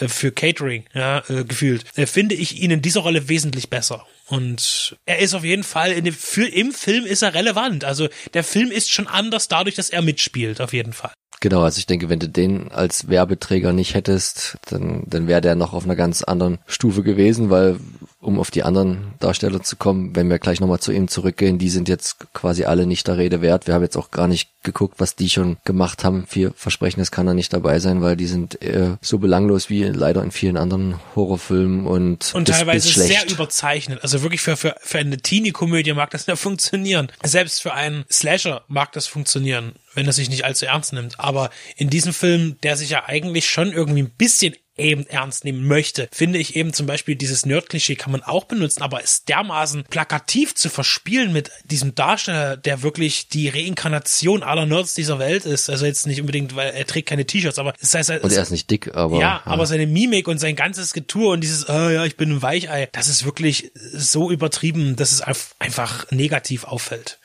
äh, 0.00 0.06
für 0.06 0.30
Catering, 0.30 0.84
ja, 0.92 1.22
äh, 1.30 1.44
gefühlt, 1.44 1.86
finde 2.06 2.34
ich 2.34 2.60
ihn 2.60 2.70
in 2.70 2.82
dieser 2.82 3.00
Rolle 3.00 3.30
wesentlich 3.30 3.70
besser. 3.70 4.06
Und 4.26 4.98
er 5.06 5.20
ist 5.20 5.32
auf 5.32 5.44
jeden 5.44 5.64
Fall 5.64 5.92
in 5.92 6.04
dem, 6.04 6.12
für, 6.12 6.46
im 6.46 6.72
Film 6.72 7.06
ist 7.06 7.22
er 7.22 7.32
relevant. 7.32 7.86
Also 7.86 8.10
der 8.34 8.44
Film 8.44 8.70
ist 8.70 8.92
schon 8.92 9.06
anders 9.06 9.48
dadurch, 9.48 9.76
dass 9.76 9.88
er 9.88 10.02
mitspielt, 10.02 10.60
auf 10.60 10.74
jeden 10.74 10.92
Fall. 10.92 11.12
Genau, 11.40 11.62
also 11.62 11.78
ich 11.78 11.86
denke, 11.86 12.08
wenn 12.08 12.18
du 12.18 12.28
den 12.28 12.72
als 12.72 13.08
Werbeträger 13.08 13.72
nicht 13.72 13.94
hättest, 13.94 14.58
dann, 14.68 15.04
dann 15.06 15.28
wäre 15.28 15.40
der 15.40 15.54
noch 15.54 15.72
auf 15.72 15.84
einer 15.84 15.96
ganz 15.96 16.22
anderen 16.22 16.58
Stufe 16.66 17.02
gewesen, 17.02 17.50
weil 17.50 17.78
um 18.20 18.40
auf 18.40 18.50
die 18.50 18.64
anderen 18.64 19.14
Darsteller 19.20 19.62
zu 19.62 19.76
kommen, 19.76 20.16
wenn 20.16 20.28
wir 20.28 20.40
gleich 20.40 20.58
nochmal 20.58 20.80
zu 20.80 20.90
ihm 20.90 21.06
zurückgehen, 21.06 21.58
die 21.58 21.70
sind 21.70 21.88
jetzt 21.88 22.32
quasi 22.34 22.64
alle 22.64 22.84
nicht 22.84 23.06
der 23.06 23.16
Rede 23.16 23.42
wert. 23.42 23.68
Wir 23.68 23.74
haben 23.74 23.82
jetzt 23.82 23.96
auch 23.96 24.10
gar 24.10 24.26
nicht 24.26 24.50
geguckt, 24.64 24.96
was 24.98 25.14
die 25.14 25.30
schon 25.30 25.56
gemacht 25.64 26.02
haben. 26.02 26.26
Vier 26.26 26.52
Versprechen, 26.56 27.00
es 27.00 27.12
kann 27.12 27.26
da 27.26 27.34
nicht 27.34 27.52
dabei 27.52 27.78
sein, 27.78 28.02
weil 28.02 28.16
die 28.16 28.26
sind 28.26 28.60
äh, 28.60 28.96
so 29.00 29.18
belanglos 29.18 29.70
wie 29.70 29.84
leider 29.84 30.22
in 30.24 30.32
vielen 30.32 30.56
anderen 30.56 30.96
Horrorfilmen 31.14 31.86
und 31.86 32.34
und 32.34 32.44
bis, 32.44 32.56
teilweise 32.56 32.92
bis 32.92 33.06
sehr 33.06 33.30
überzeichnet. 33.30 34.00
Also 34.02 34.22
wirklich 34.22 34.40
für 34.40 34.56
für, 34.56 34.74
für 34.80 34.98
eine 34.98 35.18
Teenie-Komödie 35.18 35.92
mag 35.92 36.10
das 36.10 36.26
ja 36.26 36.34
funktionieren. 36.34 37.12
Selbst 37.22 37.62
für 37.62 37.72
einen 37.72 38.04
Slasher 38.10 38.62
mag 38.66 38.92
das 38.92 39.06
funktionieren, 39.06 39.72
wenn 39.98 40.06
er 40.06 40.12
sich 40.12 40.30
nicht 40.30 40.44
allzu 40.44 40.64
ernst 40.64 40.92
nimmt. 40.92 41.18
Aber 41.18 41.50
in 41.76 41.90
diesem 41.90 42.12
Film, 42.12 42.56
der 42.62 42.76
sich 42.76 42.90
ja 42.90 43.04
eigentlich 43.06 43.50
schon 43.50 43.72
irgendwie 43.72 44.02
ein 44.02 44.10
bisschen 44.10 44.54
eben 44.76 45.06
ernst 45.06 45.44
nehmen 45.44 45.66
möchte, 45.66 46.08
finde 46.12 46.38
ich 46.38 46.54
eben 46.54 46.72
zum 46.72 46.86
Beispiel 46.86 47.16
dieses 47.16 47.44
Nerd-Klischee 47.44 47.96
kann 47.96 48.12
man 48.12 48.22
auch 48.22 48.44
benutzen, 48.44 48.82
aber 48.82 49.02
es 49.02 49.24
dermaßen 49.24 49.82
plakativ 49.90 50.54
zu 50.54 50.68
verspielen 50.68 51.32
mit 51.32 51.50
diesem 51.64 51.96
Darsteller, 51.96 52.56
der 52.56 52.82
wirklich 52.82 53.28
die 53.28 53.48
Reinkarnation 53.48 54.44
aller 54.44 54.66
Nerds 54.66 54.94
dieser 54.94 55.18
Welt 55.18 55.44
ist. 55.46 55.68
Also 55.68 55.84
jetzt 55.84 56.06
nicht 56.06 56.20
unbedingt, 56.20 56.54
weil 56.54 56.70
er 56.70 56.86
trägt 56.86 57.08
keine 57.08 57.26
T-Shirts, 57.26 57.58
aber 57.58 57.74
es 57.80 57.92
heißt, 57.92 58.10
und 58.10 58.32
er 58.32 58.42
ist 58.42 58.52
nicht 58.52 58.70
dick, 58.70 58.94
aber 58.94 59.16
ja, 59.16 59.20
ja, 59.20 59.42
aber 59.44 59.66
seine 59.66 59.88
Mimik 59.88 60.28
und 60.28 60.38
sein 60.38 60.54
ganzes 60.54 60.92
Getue 60.92 61.32
und 61.32 61.40
dieses, 61.40 61.68
oh 61.68 61.88
ja, 61.90 62.04
ich 62.04 62.16
bin 62.16 62.30
ein 62.30 62.42
Weichei, 62.42 62.88
das 62.92 63.08
ist 63.08 63.24
wirklich 63.24 63.72
so 63.74 64.30
übertrieben, 64.30 64.94
dass 64.94 65.10
es 65.10 65.22
einfach 65.58 66.08
negativ 66.12 66.62
auffällt. 66.62 67.18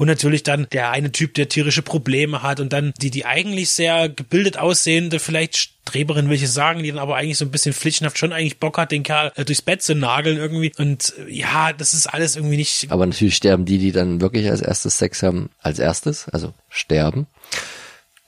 Und 0.00 0.06
natürlich 0.06 0.42
dann 0.42 0.66
der 0.72 0.92
eine 0.92 1.12
Typ, 1.12 1.34
der 1.34 1.50
tierische 1.50 1.82
Probleme 1.82 2.42
hat 2.42 2.58
und 2.58 2.72
dann 2.72 2.94
die, 3.02 3.10
die 3.10 3.26
eigentlich 3.26 3.68
sehr 3.68 4.08
gebildet 4.08 4.56
aussehende, 4.56 5.18
vielleicht 5.18 5.58
Streberin 5.58 6.30
will 6.30 6.36
ich 6.36 6.50
sagen, 6.50 6.82
die 6.82 6.88
dann 6.88 6.98
aber 6.98 7.16
eigentlich 7.16 7.36
so 7.36 7.44
ein 7.44 7.50
bisschen 7.50 7.74
pflichthaft 7.74 8.16
schon 8.16 8.32
eigentlich 8.32 8.58
Bock 8.58 8.78
hat, 8.78 8.92
den 8.92 9.02
Kerl 9.02 9.30
äh, 9.34 9.44
durchs 9.44 9.60
Bett 9.60 9.82
zu 9.82 9.94
nageln 9.94 10.38
irgendwie. 10.38 10.72
Und 10.78 11.12
äh, 11.18 11.30
ja, 11.30 11.74
das 11.74 11.92
ist 11.92 12.06
alles 12.06 12.36
irgendwie 12.36 12.56
nicht. 12.56 12.90
Aber 12.90 13.04
natürlich 13.04 13.36
sterben 13.36 13.66
die, 13.66 13.76
die 13.76 13.92
dann 13.92 14.22
wirklich 14.22 14.48
als 14.48 14.62
erstes 14.62 14.96
Sex 14.96 15.22
haben, 15.22 15.50
als 15.58 15.78
erstes, 15.78 16.30
also 16.30 16.54
sterben. 16.70 17.26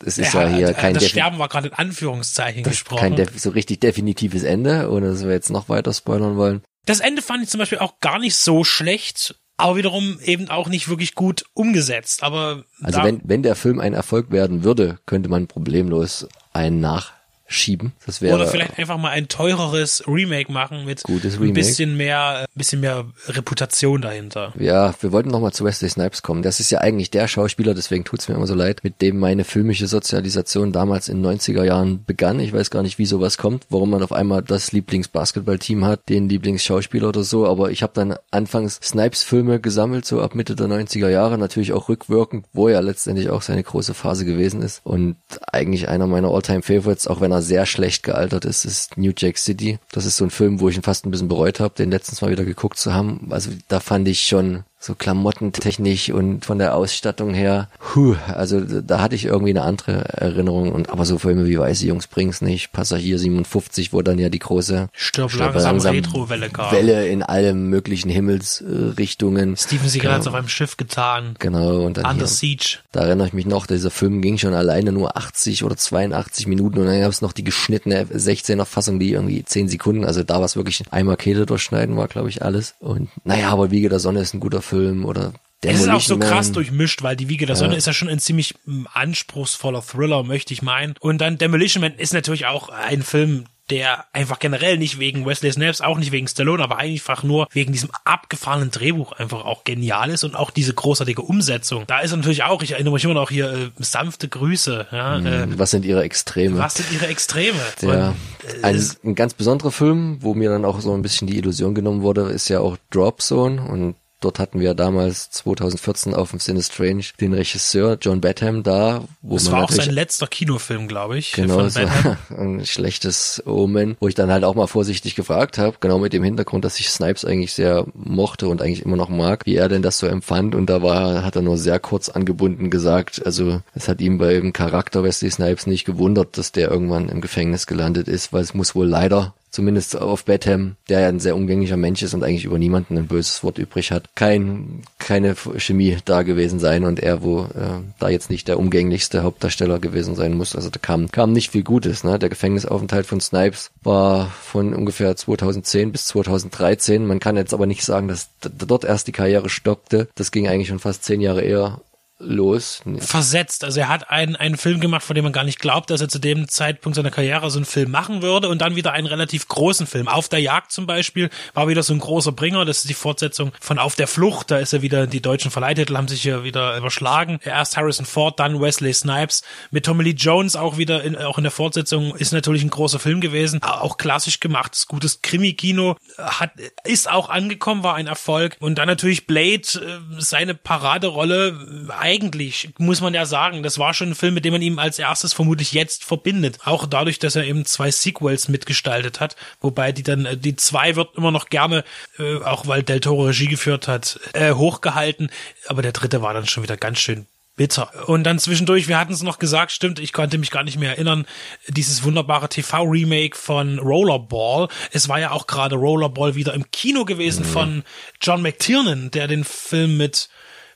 Es 0.05 0.19
ist 0.19 0.35
ja, 0.35 0.49
ja 0.49 0.55
hier 0.55 0.75
kein 0.75 0.93
Das 0.93 1.09
Sterben 1.09 1.39
war 1.39 1.49
gerade 1.49 1.69
in 1.69 1.75
Anführungszeichen 1.75 2.65
gesprochen. 2.65 3.17
Kein 3.17 3.29
so 3.35 3.49
richtig 3.49 3.81
definitives 3.81 4.43
Ende, 4.43 4.91
ohne 4.91 5.09
dass 5.09 5.25
wir 5.25 5.31
jetzt 5.31 5.49
noch 5.49 5.71
weiter 5.71 5.95
spoilern 5.95 6.37
wollen. 6.37 6.61
Das 6.85 7.01
Ende 7.01 7.23
fand 7.23 7.45
ich 7.45 7.49
zum 7.49 7.61
Beispiel 7.61 7.79
auch 7.79 7.99
gar 8.01 8.19
nicht 8.19 8.37
so 8.37 8.63
schlecht 8.63 9.37
aber 9.63 9.77
wiederum 9.77 10.19
eben 10.25 10.49
auch 10.49 10.69
nicht 10.69 10.89
wirklich 10.89 11.15
gut 11.15 11.45
umgesetzt. 11.55 12.23
Aber 12.23 12.65
also 12.83 13.03
wenn, 13.03 13.21
wenn 13.25 13.43
der 13.43 13.55
Film 13.55 13.81
ein 13.81 13.95
Erfolg 13.95 14.31
werden 14.31 14.65
würde, 14.65 14.99
könnte 15.07 15.29
man 15.29 15.47
problemlos 15.47 16.27
einen 16.53 16.81
nach 16.81 17.13
schieben. 17.53 17.93
Das 18.07 18.21
wäre 18.21 18.35
Oder 18.35 18.47
vielleicht 18.47 18.79
einfach 18.79 18.99
mal 18.99 19.11
ein 19.11 19.29
teureres 19.29 20.03
Remake 20.07 20.51
machen 20.51 20.85
mit 20.85 21.03
gutes 21.03 21.35
Remake. 21.35 21.51
ein 21.51 21.55
bisschen 21.55 21.97
mehr, 21.97 22.47
bisschen 22.55 22.81
mehr 22.81 23.07
Reputation 23.29 24.01
dahinter. 24.01 24.53
Ja, 24.59 24.95
wir 25.01 25.13
wollten 25.13 25.31
nochmal 25.31 25.53
zu 25.53 25.65
Wesley 25.65 25.89
Snipes 25.89 26.23
kommen. 26.23 26.43
Das 26.43 26.61
ist 26.61 26.71
ja 26.71 26.79
eigentlich 26.81 27.11
der 27.11 27.29
Schauspieler, 27.29 27.75
deswegen 27.75 28.05
tut's 28.05 28.29
mir 28.29 28.35
immer 28.35 28.47
so 28.47 28.55
leid, 28.55 28.81
mit 28.83 29.01
dem 29.01 29.19
meine 29.19 29.45
filmische 29.45 29.87
Sozialisation 29.87 30.73
damals 30.73 31.09
in 31.09 31.25
90er 31.25 31.65
Jahren 31.65 32.05
begann. 32.05 32.41
Ich 32.41 32.53
weiß 32.53 32.71
gar 32.71 32.83
nicht, 32.83 32.99
wie 32.99 33.07
sowas 33.07 33.39
kommt, 33.39 33.67
warum 33.69 33.91
man 33.91 34.03
auf 34.03 34.13
einmal 34.13 34.43
das 34.43 34.73
Lieblingsbasketballteam 34.73 35.85
hat, 35.85 36.09
den 36.09 36.29
Lieblingsschauspieler 36.29 37.09
oder 37.09 37.23
so, 37.23 37.47
aber 37.47 37.71
ich 37.71 37.83
habe 37.83 37.93
dann 37.95 38.17
anfangs 38.31 38.81
Snipes-Filme 38.83 39.61
gesammelt, 39.61 40.05
so 40.05 40.21
ab 40.21 40.35
Mitte 40.35 40.57
der 40.57 40.67
90er 40.67 41.09
Jahre, 41.09 41.39
natürlich 41.39 41.73
auch 41.73 41.89
rückwirkend, 41.89 42.47
wo 42.53 42.69
ja 42.69 42.81
letztendlich 42.81 43.31
auch 43.31 43.43
seine 43.43 43.63
große 43.63 43.95
Phase 43.95 44.25
gewesen 44.25 44.63
ist 44.63 44.81
und 44.85 45.17
eigentlich 45.53 45.89
einer 45.89 46.07
meiner 46.07 46.29
All-Time-Favorites, 46.29 47.07
auch 47.07 47.21
wenn 47.21 47.33
er 47.33 47.42
sehr 47.43 47.67
schlecht 47.67 48.03
gealtert 48.03 48.45
ist, 48.45 48.65
ist 48.65 48.97
New 48.97 49.13
Jack 49.17 49.39
City. 49.39 49.79
Das 49.91 50.07
ist 50.07 50.17
so 50.17 50.25
ein 50.25 50.31
Film, 50.31 50.61
wo 50.61 50.69
ich 50.69 50.77
ihn 50.77 50.83
fast 50.83 51.05
ein 51.05 51.11
bisschen 51.11 51.29
bereut 51.29 51.61
habe, 51.61 51.75
den 51.75 51.91
letztens 51.91 52.23
mal 52.23 52.31
wieder 52.31 52.45
geguckt 52.45 52.79
zu 52.79 52.95
haben. 52.95 53.29
Also 53.31 53.51
da 53.69 53.81
fand 53.81 54.09
ich 54.09 54.23
schon 54.23 54.65
so 54.83 54.97
klamottentechnisch 54.97 56.11
und 56.11 56.45
von 56.45 56.59
der 56.59 56.75
Ausstattung 56.75 57.35
her, 57.35 57.69
huh, 57.95 58.17
also 58.27 58.61
da 58.61 59.01
hatte 59.01 59.15
ich 59.15 59.27
irgendwie 59.27 59.51
eine 59.51 59.63
andere 59.63 60.05
Erinnerung 60.09 60.73
und 60.73 60.91
aber 60.91 61.05
so 61.05 61.19
Filme 61.19 61.47
wie 61.47 61.59
Weiße 61.59 61.87
Jungs 61.87 62.09
bring's 62.09 62.41
nicht, 62.41 62.73
Passagier 62.73 63.19
57, 63.19 63.93
wo 63.93 64.03
dann 64.03 64.19
ja 64.19 64.29
die 64.29 64.41
große 64.41 64.89
Stirb, 64.93 65.31
Stirb 65.31 65.55
langsam, 65.55 65.73
langsam 65.73 65.95
Retro-Welle 65.95 66.51
gab. 66.51 66.73
Welle 66.73 67.07
in 67.07 67.23
allen 67.23 67.69
möglichen 67.69 68.11
Himmelsrichtungen. 68.11 69.57
Steven 69.57 69.89
Seagal 69.89 70.11
genau. 70.11 70.21
hat 70.21 70.29
auf 70.29 70.35
einem 70.35 70.49
Schiff 70.49 70.77
getan. 70.77 71.37
Genau. 71.39 71.83
Und 71.83 71.99
dann 71.99 72.05
Under 72.05 72.19
hier, 72.19 72.27
Siege. 72.27 72.79
Da 72.91 73.03
erinnere 73.03 73.29
ich 73.29 73.33
mich 73.33 73.47
noch, 73.47 73.67
dieser 73.67 73.91
Film 73.91 74.21
ging 74.21 74.37
schon 74.39 74.55
alleine 74.55 74.91
nur 74.91 75.17
80 75.17 75.63
oder 75.63 75.77
82 75.77 76.49
Minuten 76.49 76.81
und 76.81 76.87
dann 76.87 77.01
gab 77.01 77.11
es 77.11 77.23
noch 77.23 77.33
die 77.33 77.45
geschnittene 77.45 78.07
16er 78.07 78.65
Fassung, 78.65 78.99
die 78.99 79.13
irgendwie 79.13 79.45
10 79.45 79.69
Sekunden, 79.69 80.05
also 80.05 80.25
da 80.25 80.39
war 80.39 80.45
es 80.45 80.57
wirklich 80.57 80.83
einmal 80.91 81.17
Kette 81.17 81.47
durchschneiden, 81.47 81.97
war 81.97 82.09
glaube 82.09 82.31
ich 82.31 82.43
alles. 82.43 82.75
Und 82.81 83.11
naja, 83.25 83.51
aber 83.51 83.71
Wiege 83.71 83.89
der 83.89 84.01
Sonne 84.01 84.21
ist 84.21 84.35
ein 84.35 84.41
guter 84.41 84.61
Film 84.61 84.72
oder 84.73 85.33
es 85.65 85.81
ist 85.81 85.89
auch 85.89 86.01
so 86.01 86.19
krass 86.19 86.51
durchmischt, 86.53 87.03
weil 87.03 87.17
die 87.17 87.29
Wiege 87.29 87.47
der 87.47 87.55
Sonne 87.57 87.73
ja. 87.73 87.79
ist 87.79 87.87
ja 87.87 87.93
schon 87.93 88.09
ein 88.09 88.19
ziemlich 88.19 88.55
mm, 88.65 88.87
anspruchsvoller 88.93 89.81
Thriller, 89.81 90.25
möchte 90.25 90.53
ich 90.53 90.63
meinen. 90.63 90.95
Und 90.99 91.21
dann 91.21 91.39
Demolition 91.39 91.83
Man 91.83 91.95
ist 91.95 92.13
natürlich 92.13 92.47
auch 92.47 92.69
ein 92.69 93.03
Film, 93.03 93.45
der 93.71 94.05
einfach 94.13 94.41
generell 94.41 94.77
nicht 94.77 94.99
wegen 94.99 95.25
Wesley 95.25 95.53
Snipes, 95.53 95.81
auch 95.81 95.99
nicht 95.99 96.11
wegen 96.11 96.27
Stallone, 96.27 96.63
aber 96.63 96.79
einfach 96.79 97.23
nur 97.23 97.47
wegen 97.53 97.73
diesem 97.73 97.91
abgefahrenen 98.05 98.73
Drehbuch 98.73 99.13
einfach 99.13 99.45
auch 99.45 99.63
genial 99.63 100.11
ist 100.11 100.25
und 100.25 100.35
auch 100.35 100.51
diese 100.51 100.75
großartige 100.75 101.23
Umsetzung. 101.23 101.85
Da 101.87 102.01
ist 102.01 102.15
natürlich 102.15 102.43
auch, 102.43 102.63
ich 102.63 102.73
erinnere 102.73 102.95
mich 102.95 103.05
immer 103.05 103.15
noch 103.15 103.31
hier, 103.31 103.53
äh, 103.53 103.71
sanfte 103.79 104.29
Grüße. 104.29 104.89
Ja, 104.91 105.19
mhm. 105.19 105.27
äh, 105.27 105.59
was 105.59 105.71
sind 105.71 105.85
ihre 105.85 106.03
Extreme? 106.03 106.59
Was 106.59 106.75
sind 106.75 106.93
ihre 106.93 107.07
Extreme? 107.07 107.59
Ja. 107.83 108.09
Und, 108.09 108.17
äh, 108.63 108.65
ein, 108.65 108.91
ein 109.05 109.15
ganz 109.15 109.35
besonderer 109.35 109.71
Film, 109.71 110.19
wo 110.21 110.35
mir 110.35 110.51
dann 110.51 110.65
auch 110.65 110.81
so 110.81 110.93
ein 110.93 111.03
bisschen 111.03 111.29
die 111.29 111.39
Illusion 111.39 111.75
genommen 111.75 112.03
wurde, 112.03 112.23
ist 112.23 112.49
ja 112.49 112.59
auch 112.59 112.77
Drop 112.91 113.23
Zone 113.23 113.63
und 113.63 113.95
Dort 114.23 114.39
hatten 114.39 114.61
wir 114.61 114.75
damals 114.75 115.31
2014 115.31 116.15
auf 116.15 116.31
dem 116.31 116.39
Cine 116.39 116.63
Strange 116.63 117.05
den 117.21 117.35
Regisseur 117.35 117.99
John 118.01 118.21
Batham 118.21 118.63
da. 118.63 119.05
Wo 119.21 119.35
das 119.35 119.45
man 119.45 119.53
war 119.53 119.65
auch 119.65 119.71
sein 119.71 119.91
letzter 119.91 120.29
Kinofilm, 120.29 120.87
glaube 120.87 121.19
ich. 121.19 121.33
Genau, 121.33 121.69
so 121.69 121.81
ein 122.37 122.65
schlechtes 122.65 123.43
Omen, 123.47 123.97
wo 123.99 124.07
ich 124.07 124.15
dann 124.15 124.31
halt 124.31 124.45
auch 124.45 124.55
mal 124.55 124.69
vorsichtig 124.69 125.17
gefragt 125.17 125.59
habe, 125.59 125.77
genau 125.81 125.99
mit 125.99 126.13
dem 126.13 126.23
Hintergrund, 126.23 126.65
dass 126.65 126.79
ich 126.79 126.89
Snipes 126.89 127.25
eigentlich 127.25 127.53
sehr 127.53 127.85
mochte 127.95 128.49
und 128.49 128.63
eigentlich 128.63 128.85
immer 128.85 128.97
noch 128.97 129.09
mag, 129.09 129.45
wie 129.45 129.57
er 129.57 129.69
denn 129.69 129.83
das 129.83 129.99
so 129.99 130.07
empfand. 130.07 130.55
Und 130.55 130.67
da 130.67 130.83
war, 130.83 131.25
hat 131.25 131.35
er 131.35 131.43
nur 131.43 131.59
sehr 131.59 131.81
kurz 131.81 132.09
angebunden 132.09 132.71
gesagt, 132.71 133.27
also 133.27 133.61
es 133.75 133.89
hat 133.89 134.01
ihm 134.01 134.19
beim 134.19 134.53
Charakter 134.53 135.03
Wesley 135.03 135.31
Snipes 135.31 135.67
nicht 135.67 135.85
gewundert, 135.85 136.39
dass 136.39 136.53
der 136.53 136.71
irgendwann 136.71 137.09
im 137.09 137.21
Gefängnis 137.21 137.67
gelandet 137.67 138.07
ist, 138.07 138.33
weil 138.33 138.43
es 138.43 138.55
muss 138.55 138.75
wohl 138.77 138.87
leider 138.87 139.35
zumindest 139.53 139.97
auf 139.97 140.25
Batham, 140.25 140.77
der 140.89 141.01
ja 141.01 141.09
ein 141.09 141.21
sehr 141.21 141.37
umgänglicher 141.37 141.77
Mensch 141.77 142.03
ist 142.03 142.15
und 142.15 142.25
eigentlich 142.25 142.47
über 142.47 142.59
niemanden 142.59 142.97
ein 142.97 143.07
böses 143.07 143.45
Wort 143.45 143.59
übrig 143.59 143.93
hat, 143.93 144.17
kein, 144.17 144.83
keine 144.99 145.37
Chemie 145.37 145.99
da 146.05 146.23
gewesen 146.23 146.59
sein 146.59 146.85
und 146.85 146.99
er, 146.99 147.23
wo 147.23 147.43
äh, 147.43 147.83
da 147.99 148.09
jetzt 148.09 148.31
nicht 148.31 148.49
der 148.49 148.59
umgänglichste 148.59 149.23
Hauptdarsteller 149.23 149.79
gewesen 149.79 150.15
sein 150.15 150.35
muss. 150.35 150.57
Also 150.57 150.71
da 150.71 150.79
kam, 150.81 151.11
kam 151.11 151.33
nicht 151.33 151.51
viel 151.51 151.63
Gutes. 151.63 152.03
Ne? 152.03 152.19
Der 152.19 152.31
Gefängnisaufenthalt 152.31 153.07
von 153.07 153.21
Snipes 153.21 153.71
war 153.83 154.27
von 154.43 154.75
ungefähr 154.75 155.15
2010 155.15 155.93
bis 155.93 156.07
2013. 156.07 157.07
Man 157.07 157.21
kann 157.21 157.37
jetzt 157.37 157.53
aber 157.53 157.67
nicht 157.67 157.85
sagen, 157.85 158.09
dass 158.09 158.31
dort 158.41 158.85
erst 158.85 159.07
die 159.07 159.13
Karriere 159.13 159.51
stoppte. 159.51 160.09
Das 160.15 160.33
ging 160.33 160.49
eigentlich 160.49 160.69
schon 160.69 160.79
fast 160.79 161.05
zehn 161.05 161.21
Jahre 161.21 161.43
eher 161.43 161.83
los. 162.23 162.83
Versetzt. 162.99 163.65
Also 163.65 163.81
er 163.81 163.89
hat 163.89 164.11
einen, 164.11 164.37
einen 164.37 164.57
Film 164.57 164.81
gemacht, 164.81 165.03
von 165.03 165.15
dem 165.15 165.25
man 165.25 165.33
gar 165.33 165.45
nicht 165.45 165.59
glaubt, 165.59 165.91
dass 165.91 166.01
er 166.01 166.09
zu 166.09 166.19
dem 166.19 166.49
Zeitpunkt 166.49 166.97
seiner 166.97 167.11
Karriere 167.11 167.51
so 167.51 167.59
einen 167.59 167.65
Film 167.65 167.91
machen 167.91 168.23
würde 168.23 168.49
und 168.49 168.61
dann 168.61 168.77
wieder 168.77 168.93
einen 168.93 169.07
relativ 169.07 169.49
großen 169.49 169.87
Film. 169.87 170.09
Auf 170.09 170.29
der 170.29 170.41
Jagd 170.41 170.73
zum 170.73 170.87
Beispiel 170.87 171.31
war 171.55 171.69
wieder 171.69 171.83
so 171.83 171.93
ein 171.93 171.99
großer 171.99 172.33
Bringer. 172.33 172.65
Das 172.65 172.79
ist 172.79 172.89
die 172.89 172.95
Fortsetzung 172.95 173.53
von 173.61 173.79
Auf 173.79 173.95
der 173.95 174.07
Flucht. 174.07 174.51
Da 174.51 174.59
ist 174.59 174.73
er 174.73 174.83
wieder, 174.83 175.07
die 175.07 175.21
deutschen 175.21 175.51
Verleihtitel 175.51 175.97
haben 175.97 176.09
sich 176.09 176.23
hier 176.23 176.45
wieder 176.45 176.77
überschlagen. 176.77 177.41
Erst 177.45 177.77
Harrison 177.77 178.07
Ford, 178.07 178.39
dann 178.39 178.61
Wesley 178.61 178.95
Snipes. 178.95 179.43
Mit 179.71 179.85
Tommy 179.85 180.05
Lee 180.05 180.11
Jones 180.11 180.57
auch 180.57 180.79
wieder, 180.79 181.03
in, 181.03 181.17
auch 181.17 181.39
in 181.39 181.45
der 181.45 181.51
Fortsetzung 181.51 182.15
ist 182.17 182.33
natürlich 182.33 182.63
ein 182.63 182.71
großer 182.71 182.99
Film 182.99 183.21
gewesen. 183.21 183.63
Auch 183.63 183.97
klassisch 183.97 184.41
gemacht. 184.41 184.87
Gutes 184.89 185.23
Krimi-Kino. 185.23 185.97
Hat, 186.19 186.53
ist 186.85 187.11
auch 187.11 187.29
angekommen, 187.29 187.83
war 187.83 187.95
ein 187.95 188.07
Erfolg. 188.07 188.57
Und 188.61 188.79
dann 188.79 188.89
natürlich 188.89 189.27
Blade, 189.27 189.63
äh, 189.63 189.99
seine 190.19 190.55
Paraderolle 190.55 191.89
eigentlich, 192.13 192.71
muss 192.79 193.01
man 193.01 193.15
ja 193.15 193.25
sagen, 193.25 193.63
das 193.63 193.79
war 193.79 193.95
schon 193.95 194.11
ein 194.11 194.15
Film, 194.15 194.35
mit 194.35 194.45
dem 194.45 194.53
man 194.53 194.63
ihm 194.63 194.79
als 194.79 194.99
erstes 194.99 195.33
vermutlich 195.33 195.73
jetzt 195.73 196.05
verbindet. 196.05 196.59
Auch 196.65 196.87
dadurch, 196.87 197.19
dass 197.19 197.37
er 197.37 197.45
eben 197.45 197.65
zwei 197.65 197.91
Sequels 197.91 198.49
mitgestaltet 198.49 199.21
hat, 199.21 199.37
wobei 199.61 199.93
die 199.93 200.03
dann, 200.03 200.27
äh, 200.27 200.37
die 200.37 200.57
zwei 200.57 200.97
wird 200.97 201.17
immer 201.17 201.31
noch 201.31 201.49
gerne, 201.49 201.85
äh, 202.19 202.37
auch 202.37 202.67
weil 202.67 202.83
Del 202.83 203.01
Toro 203.01 203.25
Regie 203.25 203.49
geführt 203.49 203.89
hat, 203.89 204.21
äh, 204.35 204.53
hochgehalten. 204.53 205.31
Aber 205.67 205.83
der 205.83 205.93
dritte 205.93 206.23
war 206.23 206.35
dann 206.35 206.47
schon 206.47 206.63
wieder 206.63 206.77
ganz 206.77 206.99
schön 206.99 207.27
bitter. 207.57 208.09
Und 208.09 208.25
dann 208.25 208.39
zwischendurch, 208.39 208.89
wir 208.89 208.99
hatten 208.99 209.13
es 209.13 209.23
noch 209.23 209.39
gesagt, 209.39 209.73
stimmt, 209.73 209.99
ich 209.99 210.13
konnte 210.13 210.39
mich 210.39 210.51
gar 210.51 210.65
nicht 210.65 210.79
mehr 210.79 210.91
erinnern, 210.91 211.27
dieses 211.69 212.03
wunderbare 212.03 212.49
TV-Remake 212.49 213.37
von 213.37 213.79
Rollerball. 213.79 214.69
Es 214.91 215.09
war 215.09 215.21
ja 215.21 215.31
auch 215.31 215.47
gerade 215.47 215.77
Rollerball 215.77 216.35
wieder 216.35 216.55
im 216.55 216.71
Kino 216.71 217.05
gewesen 217.05 217.45
mhm. 217.45 217.51
von 217.51 217.85
John 218.21 218.43
McTiernan, 218.43 219.11
der 219.11 219.29
den 219.29 219.45
Film 219.45 219.97
mit 219.97 220.29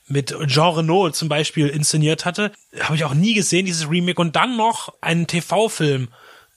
mit 0.07 0.35
Jean 0.47 0.73
Renault 0.73 1.15
zum 1.15 1.29
Beispiel 1.29 1.67
inszeniert 1.67 2.25
hatte. 2.25 2.51
Habe 2.79 2.95
ich 2.95 3.03
auch 3.03 3.13
nie 3.13 3.33
gesehen, 3.33 3.65
dieses 3.65 3.89
Remake. 3.89 4.19
Und 4.19 4.35
dann 4.35 4.57
noch 4.57 4.93
einen 5.01 5.27
TV-Film 5.27 6.09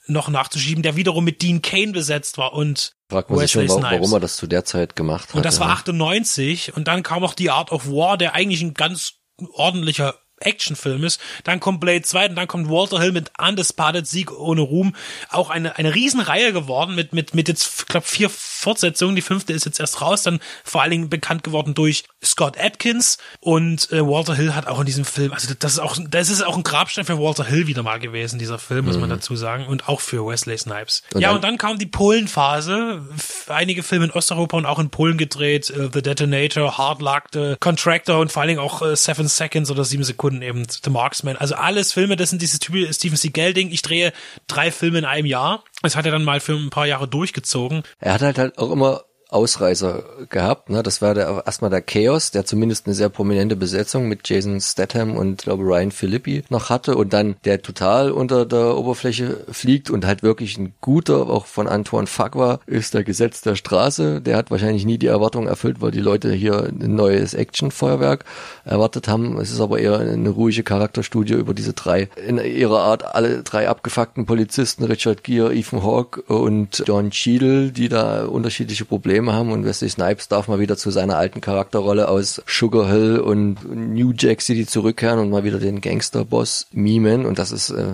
noch 0.07 0.29
nachzuschieben, 0.29 0.83
der 0.83 0.95
wiederum 0.95 1.23
mit 1.23 1.41
Dean 1.41 1.61
Kane 1.61 1.91
besetzt 1.91 2.37
war 2.37 2.53
und 2.53 2.95
Fragt 3.09 3.29
man 3.29 3.39
sich 3.39 3.51
schon, 3.51 3.67
warum, 3.67 3.83
warum 3.83 4.13
er 4.13 4.19
das 4.19 4.35
zu 4.35 4.47
der 4.47 4.65
Zeit 4.65 4.95
gemacht 4.95 5.29
hat. 5.29 5.35
Und 5.35 5.45
das 5.45 5.59
war 5.59 5.69
98 5.69 6.75
und 6.75 6.87
dann 6.87 7.03
kam 7.03 7.23
auch 7.23 7.33
die 7.33 7.49
Art 7.49 7.71
of 7.71 7.87
War, 7.87 8.17
der 8.17 8.33
eigentlich 8.33 8.61
ein 8.61 8.73
ganz 8.73 9.13
ordentlicher 9.53 10.15
Actionfilm 10.41 11.03
ist. 11.03 11.19
Dann 11.43 11.59
kommt 11.59 11.79
Blade 11.79 12.01
2 12.01 12.29
und 12.29 12.35
dann 12.35 12.47
kommt 12.47 12.69
Walter 12.69 12.99
Hill 12.99 13.11
mit 13.11 13.31
Undisputed 13.39 14.07
Sieg 14.07 14.31
ohne 14.31 14.61
Ruhm. 14.61 14.95
Auch 15.29 15.49
eine, 15.49 15.77
eine 15.77 15.93
Riesenreihe 15.93 16.53
geworden 16.53 16.95
mit, 16.95 17.13
mit, 17.13 17.35
mit 17.35 17.47
jetzt, 17.47 17.87
glaube 17.87 18.07
vier 18.07 18.29
Fortsetzungen. 18.29 19.15
Die 19.15 19.21
fünfte 19.21 19.53
ist 19.53 19.65
jetzt 19.65 19.79
erst 19.79 20.01
raus. 20.01 20.23
Dann 20.23 20.39
vor 20.63 20.81
allen 20.81 20.91
Dingen 20.91 21.09
bekannt 21.09 21.43
geworden 21.43 21.73
durch 21.73 22.05
Scott 22.23 22.57
Atkins 22.59 23.17
und 23.39 23.91
äh, 23.91 24.05
Walter 24.05 24.35
Hill 24.35 24.53
hat 24.55 24.67
auch 24.67 24.79
in 24.79 24.85
diesem 24.85 25.05
Film, 25.05 25.33
also 25.33 25.53
das 25.57 25.73
ist 25.73 25.79
auch, 25.79 25.97
das 26.09 26.29
ist 26.29 26.43
auch 26.43 26.55
ein 26.55 26.63
Grabstein 26.63 27.05
für 27.05 27.17
Walter 27.17 27.43
Hill 27.43 27.67
wieder 27.67 27.83
mal 27.83 27.99
gewesen, 27.99 28.37
dieser 28.39 28.59
Film, 28.59 28.85
muss 28.85 28.97
man 28.97 29.09
dazu 29.09 29.35
sagen, 29.35 29.65
und 29.65 29.89
auch 29.89 30.01
für 30.01 30.25
Wesley 30.25 30.57
Snipes. 30.57 31.03
Und 31.13 31.21
ja, 31.21 31.31
und 31.31 31.43
dann 31.43 31.57
kam 31.57 31.79
die 31.79 31.85
Polenphase, 31.85 33.01
einige 33.47 33.83
Filme 33.83 34.05
in 34.05 34.11
Osteuropa 34.11 34.57
und 34.57 34.65
auch 34.65 34.79
in 34.79 34.89
Polen 34.89 35.17
gedreht, 35.17 35.69
äh, 35.69 35.89
The 35.91 36.01
Detonator, 36.01 36.77
Hard 36.77 37.01
Luck, 37.01 37.23
The 37.33 37.55
Contractor 37.59 38.19
und 38.19 38.31
vor 38.31 38.41
allen 38.41 38.49
Dingen 38.49 38.59
auch 38.59 38.81
äh, 38.81 38.95
Seven 38.95 39.27
Seconds 39.27 39.71
oder 39.71 39.83
Sieben 39.83 40.03
Sekunden 40.03 40.41
eben, 40.41 40.65
The 40.69 40.89
Marksman. 40.89 41.37
Also 41.37 41.55
alles 41.55 41.93
Filme, 41.93 42.15
das 42.15 42.29
sind 42.29 42.41
dieses 42.41 42.59
typische 42.59 42.93
Steven 42.93 43.17
Seagal-Ding. 43.17 43.71
Ich 43.71 43.81
drehe 43.81 44.13
drei 44.47 44.71
Filme 44.71 44.99
in 44.99 45.05
einem 45.05 45.25
Jahr. 45.25 45.63
Das 45.81 45.95
hat 45.95 46.05
er 46.05 46.11
dann 46.11 46.23
mal 46.23 46.39
für 46.39 46.53
ein 46.53 46.69
paar 46.69 46.85
Jahre 46.85 47.07
durchgezogen. 47.07 47.83
Er 47.99 48.13
hat 48.13 48.21
halt, 48.21 48.37
halt 48.37 48.57
auch 48.57 48.71
immer 48.71 49.01
Ausreißer 49.31 50.03
gehabt. 50.29 50.69
Ne? 50.69 50.83
Das 50.83 51.01
war 51.01 51.13
der, 51.13 51.43
erstmal 51.45 51.71
der 51.71 51.81
Chaos, 51.81 52.31
der 52.31 52.45
zumindest 52.45 52.85
eine 52.85 52.93
sehr 52.93 53.09
prominente 53.09 53.55
Besetzung 53.55 54.07
mit 54.07 54.27
Jason 54.27 54.59
Statham 54.59 55.15
und 55.15 55.43
glaube 55.43 55.63
Ryan 55.63 55.91
Philippi 55.91 56.43
noch 56.49 56.69
hatte 56.69 56.95
und 56.95 57.13
dann 57.13 57.37
der 57.45 57.61
total 57.61 58.11
unter 58.11 58.45
der 58.45 58.77
Oberfläche 58.77 59.45
fliegt 59.49 59.89
und 59.89 60.05
halt 60.05 60.21
wirklich 60.21 60.57
ein 60.57 60.73
guter, 60.81 61.29
auch 61.29 61.45
von 61.45 61.67
Antoine 61.67 62.07
Fuqua, 62.07 62.59
ist 62.65 62.93
der 62.93 63.05
Gesetz 63.05 63.41
der 63.41 63.55
Straße. 63.55 64.21
Der 64.21 64.35
hat 64.35 64.51
wahrscheinlich 64.51 64.85
nie 64.85 64.97
die 64.97 65.07
Erwartungen 65.07 65.47
erfüllt, 65.47 65.79
weil 65.79 65.91
die 65.91 66.01
Leute 66.01 66.33
hier 66.33 66.65
ein 66.65 66.95
neues 66.95 67.33
Actionfeuerwerk 67.33 68.25
erwartet 68.65 69.07
haben. 69.07 69.39
Es 69.39 69.51
ist 69.51 69.61
aber 69.61 69.79
eher 69.79 69.97
eine 69.99 70.29
ruhige 70.29 70.63
Charakterstudie 70.63 71.33
über 71.35 71.53
diese 71.53 71.71
drei, 71.71 72.09
in 72.27 72.37
ihrer 72.37 72.81
Art 72.81 73.15
alle 73.15 73.43
drei 73.43 73.69
abgefuckten 73.69 74.25
Polizisten, 74.25 74.83
Richard 74.83 75.23
Gere, 75.23 75.55
Ethan 75.55 75.83
Hawke 75.83 76.21
und 76.23 76.83
Don 76.87 77.11
Cheadle, 77.11 77.71
die 77.71 77.87
da 77.87 78.25
unterschiedliche 78.25 78.83
Probleme 78.83 79.20
haben 79.29 79.51
und 79.51 79.65
Wesley 79.65 79.89
Snipes 79.89 80.29
darf 80.29 80.47
mal 80.47 80.59
wieder 80.59 80.77
zu 80.77 80.89
seiner 80.91 81.17
alten 81.17 81.41
Charakterrolle 81.41 82.07
aus 82.07 82.41
Sugar 82.47 82.89
Hill 82.89 83.19
und 83.19 83.57
New 83.69 84.13
Jack 84.17 84.41
City 84.41 84.65
zurückkehren 84.65 85.19
und 85.19 85.29
mal 85.29 85.43
wieder 85.43 85.59
den 85.59 85.81
Gangsterboss 85.81 86.67
mimen 86.71 87.25
und 87.25 87.39
das 87.39 87.51
ist 87.51 87.69
äh, 87.69 87.85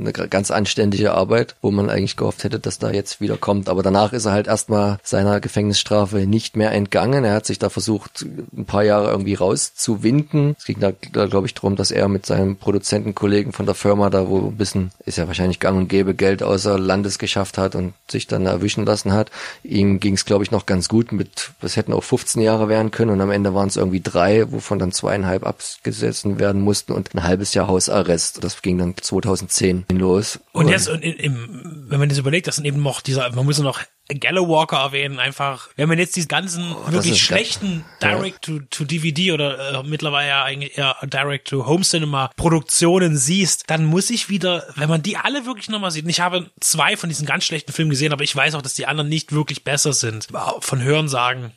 eine 0.00 0.12
ganz 0.12 0.50
anständige 0.50 1.12
Arbeit, 1.12 1.56
wo 1.60 1.70
man 1.70 1.90
eigentlich 1.90 2.16
gehofft 2.16 2.44
hätte, 2.44 2.58
dass 2.58 2.78
da 2.78 2.90
jetzt 2.90 3.20
wieder 3.20 3.36
kommt. 3.36 3.68
Aber 3.68 3.82
danach 3.82 4.12
ist 4.12 4.24
er 4.24 4.32
halt 4.32 4.46
erstmal 4.46 4.98
seiner 5.02 5.40
Gefängnisstrafe 5.40 6.26
nicht 6.26 6.56
mehr 6.56 6.72
entgangen. 6.72 7.24
Er 7.24 7.34
hat 7.34 7.46
sich 7.46 7.58
da 7.58 7.68
versucht, 7.68 8.24
ein 8.56 8.64
paar 8.64 8.84
Jahre 8.84 9.10
irgendwie 9.10 9.34
rauszuwinden. 9.34 10.56
Es 10.58 10.64
ging 10.64 10.80
da, 10.80 10.92
da 11.12 11.26
glaube 11.26 11.46
ich, 11.46 11.54
darum, 11.54 11.76
dass 11.76 11.90
er 11.90 12.08
mit 12.08 12.26
seinem 12.26 12.56
Produzentenkollegen 12.56 13.52
von 13.52 13.66
der 13.66 13.74
Firma 13.74 14.10
da, 14.10 14.28
wo 14.28 14.48
ein 14.48 14.56
bisschen, 14.56 14.90
ist 15.04 15.18
ja 15.18 15.26
wahrscheinlich 15.26 15.60
gang 15.60 15.76
und 15.76 15.88
gäbe, 15.88 16.14
Geld 16.14 16.42
außer 16.42 16.78
Landes 16.78 17.18
geschafft 17.18 17.58
hat 17.58 17.74
und 17.74 17.94
sich 18.10 18.26
dann 18.26 18.46
erwischen 18.46 18.84
lassen 18.84 19.12
hat. 19.12 19.30
Ihm 19.62 20.00
ging 20.00 20.14
es, 20.14 20.24
glaube 20.24 20.44
ich, 20.44 20.50
noch 20.50 20.66
ganz 20.72 20.88
gut 20.88 21.12
mit, 21.12 21.50
das 21.60 21.76
hätten 21.76 21.92
auch 21.92 22.02
15 22.02 22.40
Jahre 22.40 22.70
werden 22.70 22.90
können 22.90 23.10
und 23.10 23.20
am 23.20 23.30
Ende 23.30 23.52
waren 23.52 23.68
es 23.68 23.76
irgendwie 23.76 24.00
drei, 24.00 24.50
wovon 24.50 24.78
dann 24.78 24.90
zweieinhalb 24.90 25.44
abgesetzt 25.44 26.24
werden 26.38 26.62
mussten 26.62 26.92
und 26.92 27.14
ein 27.14 27.24
halbes 27.24 27.52
Jahr 27.52 27.68
Hausarrest. 27.68 28.42
Das 28.42 28.62
ging 28.62 28.78
dann 28.78 28.94
2010 28.96 29.84
los. 29.92 30.40
Und 30.52 30.68
jetzt, 30.68 30.88
und 30.88 31.02
im, 31.02 31.84
wenn 31.88 32.00
man 32.00 32.08
das 32.08 32.16
überlegt, 32.16 32.46
das 32.46 32.56
sind 32.56 32.64
eben 32.64 32.82
noch 32.82 33.02
dieser, 33.02 33.30
man 33.34 33.44
muss 33.44 33.58
ja 33.58 33.64
noch 33.64 33.80
Gallo 34.20 34.48
Walker 34.48 34.78
erwähnen, 34.78 35.18
einfach, 35.18 35.68
wenn 35.76 35.88
man 35.88 35.98
jetzt 35.98 36.16
diese 36.16 36.28
ganzen 36.28 36.72
Oh, 36.72 36.92
wirklich 36.92 37.22
schlechten 37.22 37.84
Direct-to-DVD 38.02 39.32
oder 39.32 39.80
äh, 39.80 39.82
mittlerweile 39.84 40.28
ja 40.28 40.44
eigentlich 40.44 40.76
eher 40.76 40.96
Direct-to-Home-Cinema-Produktionen 41.02 43.16
siehst, 43.16 43.70
dann 43.70 43.84
muss 43.84 44.10
ich 44.10 44.28
wieder, 44.28 44.66
wenn 44.76 44.88
man 44.88 45.02
die 45.02 45.16
alle 45.16 45.46
wirklich 45.46 45.68
nochmal 45.68 45.90
sieht, 45.90 46.04
und 46.04 46.10
ich 46.10 46.20
habe 46.20 46.50
zwei 46.60 46.96
von 46.96 47.08
diesen 47.08 47.26
ganz 47.26 47.44
schlechten 47.44 47.72
Filmen 47.72 47.90
gesehen, 47.90 48.12
aber 48.12 48.24
ich 48.24 48.34
weiß 48.34 48.54
auch, 48.54 48.62
dass 48.62 48.74
die 48.74 48.86
anderen 48.86 49.08
nicht 49.08 49.32
wirklich 49.32 49.64
besser 49.64 49.92
sind, 49.92 50.28
von 50.60 50.82
Hörensagen 50.82 51.52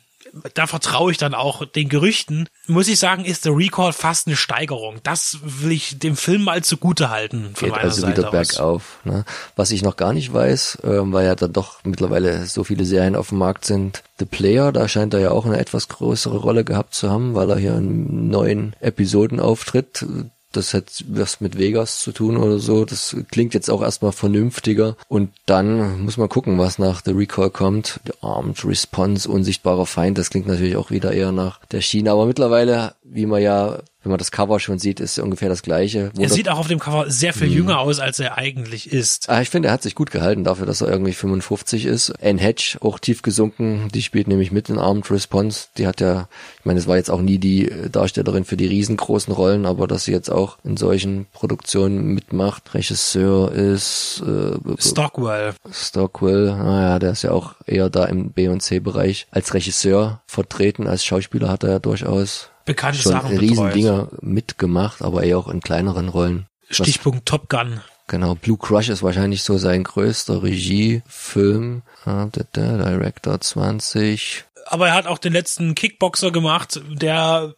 da 0.54 0.66
vertraue 0.66 1.10
ich 1.10 1.18
dann 1.18 1.34
auch 1.34 1.64
den 1.64 1.88
Gerüchten, 1.88 2.48
muss 2.66 2.88
ich 2.88 2.98
sagen, 2.98 3.24
ist 3.24 3.42
The 3.44 3.50
Recall 3.50 3.92
fast 3.92 4.26
eine 4.26 4.36
Steigerung. 4.36 4.98
Das 5.02 5.38
will 5.42 5.72
ich 5.72 5.98
dem 5.98 6.16
Film 6.16 6.44
mal 6.44 6.62
zugute 6.62 7.10
halten 7.10 7.50
von 7.54 7.66
geht 7.66 7.70
meiner 7.70 7.84
also 7.84 8.02
Seite 8.02 8.18
wieder 8.18 8.30
bergauf. 8.30 8.98
Ne? 9.04 9.24
Was 9.54 9.70
ich 9.70 9.82
noch 9.82 9.96
gar 9.96 10.12
nicht 10.12 10.32
weiß, 10.32 10.78
ähm, 10.84 11.12
weil 11.12 11.26
ja 11.26 11.34
dann 11.34 11.52
doch 11.52 11.84
mittlerweile 11.84 12.46
so 12.46 12.64
viele 12.64 12.84
Serien 12.84 13.16
auf 13.16 13.28
dem 13.28 13.38
Markt 13.38 13.64
sind. 13.64 14.02
The 14.18 14.24
Player, 14.24 14.72
da 14.72 14.88
scheint 14.88 15.14
er 15.14 15.20
ja 15.20 15.30
auch 15.30 15.46
eine 15.46 15.58
etwas 15.58 15.88
größere 15.88 16.38
Rolle 16.38 16.64
gehabt 16.64 16.94
zu 16.94 17.10
haben, 17.10 17.34
weil 17.34 17.50
er 17.50 17.58
hier 17.58 17.76
in 17.76 18.28
neuen 18.28 18.74
Episoden 18.80 19.40
auftritt. 19.40 20.04
Das 20.52 20.74
hat 20.74 21.04
was 21.08 21.40
mit 21.40 21.58
Vegas 21.58 22.00
zu 22.00 22.12
tun 22.12 22.36
oder 22.36 22.58
so. 22.58 22.84
Das 22.84 23.16
klingt 23.30 23.52
jetzt 23.54 23.70
auch 23.70 23.82
erstmal 23.82 24.12
vernünftiger. 24.12 24.96
Und 25.08 25.30
dann 25.44 26.02
muss 26.02 26.16
man 26.16 26.28
gucken, 26.28 26.58
was 26.58 26.78
nach 26.78 27.02
The 27.04 27.12
Recall 27.12 27.50
kommt. 27.50 28.00
The 28.06 28.12
Armed 28.22 28.64
Response, 28.64 29.28
unsichtbarer 29.28 29.86
Feind. 29.86 30.18
Das 30.18 30.30
klingt 30.30 30.46
natürlich 30.46 30.76
auch 30.76 30.90
wieder 30.90 31.12
eher 31.12 31.32
nach 31.32 31.64
der 31.66 31.80
Schiene. 31.80 32.10
Aber 32.10 32.26
mittlerweile, 32.26 32.94
wie 33.02 33.26
man 33.26 33.42
ja, 33.42 33.80
wenn 34.06 34.12
man 34.12 34.18
das 34.18 34.30
Cover 34.30 34.60
schon 34.60 34.78
sieht, 34.78 35.00
ist 35.00 35.18
ungefähr 35.18 35.48
das 35.48 35.62
gleiche. 35.62 36.12
Wo 36.14 36.22
Er 36.22 36.28
sieht 36.28 36.48
auch 36.48 36.58
auf 36.60 36.68
dem 36.68 36.78
Cover 36.78 37.10
sehr 37.10 37.32
viel 37.32 37.48
Mhm. 37.48 37.54
jünger 37.54 37.80
aus, 37.80 37.98
als 37.98 38.20
er 38.20 38.38
eigentlich 38.38 38.92
ist. 38.92 39.28
Ah, 39.28 39.42
ich 39.42 39.50
finde, 39.50 39.66
er 39.68 39.72
hat 39.72 39.82
sich 39.82 39.96
gut 39.96 40.12
gehalten 40.12 40.44
dafür, 40.44 40.64
dass 40.64 40.80
er 40.80 40.88
irgendwie 40.88 41.12
55 41.12 41.86
ist. 41.86 42.12
Anne 42.22 42.40
Hatch, 42.40 42.78
auch 42.82 43.00
tief 43.00 43.22
gesunken, 43.22 43.88
die 43.92 44.02
spielt 44.02 44.28
nämlich 44.28 44.52
mit 44.52 44.68
in 44.68 44.78
Armed 44.78 45.10
Response. 45.10 45.66
Die 45.76 45.88
hat 45.88 46.00
ja, 46.00 46.28
ich 46.60 46.64
meine, 46.64 46.78
es 46.78 46.86
war 46.86 46.96
jetzt 46.96 47.10
auch 47.10 47.20
nie 47.20 47.38
die 47.38 47.68
äh, 47.68 47.90
Darstellerin 47.90 48.44
für 48.44 48.56
die 48.56 48.66
riesengroßen 48.68 49.32
Rollen, 49.34 49.66
aber 49.66 49.88
dass 49.88 50.04
sie 50.04 50.12
jetzt 50.12 50.30
auch 50.30 50.58
in 50.62 50.76
solchen 50.76 51.26
Produktionen 51.32 52.14
mitmacht. 52.14 52.74
Regisseur 52.74 53.50
ist 53.50 54.22
äh, 54.24 54.56
Stockwell. 54.78 55.54
Stockwell, 55.72 56.46
naja, 56.56 56.98
der 57.00 57.10
ist 57.10 57.22
ja 57.22 57.32
auch 57.32 57.54
eher 57.66 57.90
da 57.90 58.04
im 58.04 58.30
B- 58.30 58.46
und 58.48 58.60
C-Bereich 58.62 59.26
als 59.32 59.52
Regisseur 59.52 60.20
vertreten. 60.26 60.86
Als 60.86 61.04
Schauspieler 61.04 61.48
hat 61.48 61.64
er 61.64 61.70
ja 61.70 61.78
durchaus 61.80 62.50
Bekannte 62.66 63.00
schon 63.00 63.12
Sachen 63.12 63.38
riesen. 63.38 63.70
Dinger 63.72 64.08
mitgemacht, 64.20 65.00
aber 65.00 65.22
eher 65.22 65.38
auch 65.38 65.48
in 65.48 65.60
kleineren 65.60 66.08
Rollen. 66.08 66.46
Was- 66.68 66.76
Stichpunkt 66.76 67.24
Top 67.26 67.48
Gun. 67.48 67.80
Genau, 68.08 68.34
Blue 68.36 68.56
Crush 68.58 68.88
ist 68.88 69.02
wahrscheinlich 69.02 69.42
so 69.42 69.58
sein 69.58 69.82
größter 69.82 70.42
Regiefilm. 70.42 71.82
Ah, 72.04 72.26
Director 72.54 73.40
20. 73.40 74.44
Aber 74.66 74.88
er 74.88 74.94
hat 74.94 75.06
auch 75.06 75.18
den 75.18 75.32
letzten 75.32 75.74
Kickboxer 75.74 76.30
gemacht, 76.30 76.80
der 76.92 77.54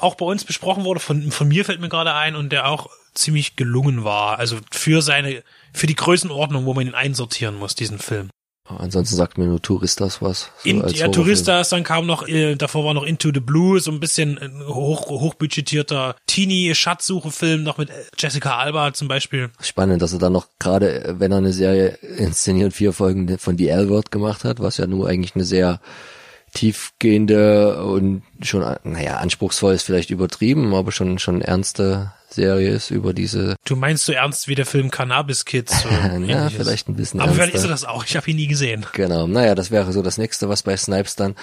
auch 0.00 0.14
bei 0.14 0.24
uns 0.26 0.44
besprochen 0.44 0.84
wurde, 0.84 1.00
von, 1.00 1.30
von 1.30 1.48
mir 1.48 1.64
fällt 1.64 1.80
mir 1.80 1.88
gerade 1.88 2.14
ein, 2.14 2.34
und 2.34 2.50
der 2.50 2.68
auch 2.68 2.88
ziemlich 3.14 3.56
gelungen 3.56 4.04
war. 4.04 4.38
Also 4.38 4.56
für 4.70 5.02
seine, 5.02 5.42
für 5.72 5.86
die 5.86 5.94
Größenordnung, 5.96 6.64
wo 6.66 6.74
man 6.74 6.86
ihn 6.86 6.94
einsortieren 6.94 7.56
muss, 7.56 7.74
diesen 7.74 7.98
Film. 7.98 8.30
Ansonsten 8.76 9.16
sagt 9.16 9.38
mir 9.38 9.46
nur 9.46 9.62
Touristas 9.62 10.20
was. 10.20 10.50
so 10.62 10.68
In, 10.68 10.86
ja. 10.88 11.08
Touristas, 11.08 11.70
dann 11.70 11.84
kam 11.84 12.06
noch, 12.06 12.26
äh, 12.28 12.54
davor 12.54 12.84
war 12.84 12.94
noch 12.94 13.02
Into 13.02 13.30
the 13.32 13.40
Blue, 13.40 13.80
so 13.80 13.90
ein 13.90 14.00
bisschen 14.00 14.38
ein 14.38 14.66
hoch, 14.66 15.08
hochbudgetierter 15.08 16.16
Teenie-Schatzsuche-Film, 16.26 17.62
noch 17.62 17.78
mit 17.78 17.90
äh, 17.90 17.94
Jessica 18.18 18.58
Alba 18.58 18.92
zum 18.92 19.08
Beispiel. 19.08 19.50
Spannend, 19.60 20.02
dass 20.02 20.12
er 20.12 20.18
dann 20.18 20.32
noch 20.32 20.48
gerade, 20.58 21.04
äh, 21.04 21.20
wenn 21.20 21.32
er 21.32 21.38
eine 21.38 21.52
Serie 21.52 21.98
inszeniert, 22.18 22.74
vier 22.74 22.92
Folgen 22.92 23.38
von 23.38 23.56
The 23.56 23.68
L-Word 23.68 24.10
gemacht 24.10 24.44
hat, 24.44 24.60
was 24.60 24.76
ja 24.76 24.86
nur 24.86 25.08
eigentlich 25.08 25.34
eine 25.34 25.44
sehr 25.44 25.80
tiefgehende 26.54 27.84
und 27.84 28.22
schon, 28.42 28.64
naja, 28.84 29.18
anspruchsvoll 29.18 29.74
ist 29.74 29.82
vielleicht 29.82 30.10
übertrieben, 30.10 30.74
aber 30.74 30.92
schon, 30.92 31.18
schon 31.18 31.42
ernste 31.42 32.12
Serie 32.30 32.70
ist 32.70 32.90
über 32.90 33.12
diese, 33.12 33.56
Du 33.64 33.76
meinst 33.76 34.04
so 34.04 34.12
ernst 34.12 34.48
wie 34.48 34.54
der 34.54 34.66
Film 34.66 34.90
Cannabis 34.90 35.44
Kids? 35.44 35.74
So 35.88 36.24
ja, 36.24 36.48
vielleicht 36.50 36.88
ein 36.88 36.96
bisschen 36.96 37.20
Aber 37.20 37.32
vielleicht 37.32 37.54
ist 37.54 37.62
er 37.62 37.68
das 37.68 37.84
auch. 37.84 38.04
Ich 38.04 38.16
habe 38.16 38.30
ihn 38.30 38.36
nie 38.36 38.46
gesehen. 38.46 38.84
Genau, 38.92 39.26
naja, 39.26 39.54
das 39.54 39.70
wäre 39.70 39.92
so 39.92 40.02
das 40.02 40.18
nächste, 40.18 40.48
was 40.48 40.62
bei 40.62 40.76
Snipes 40.76 41.16
dann 41.16 41.34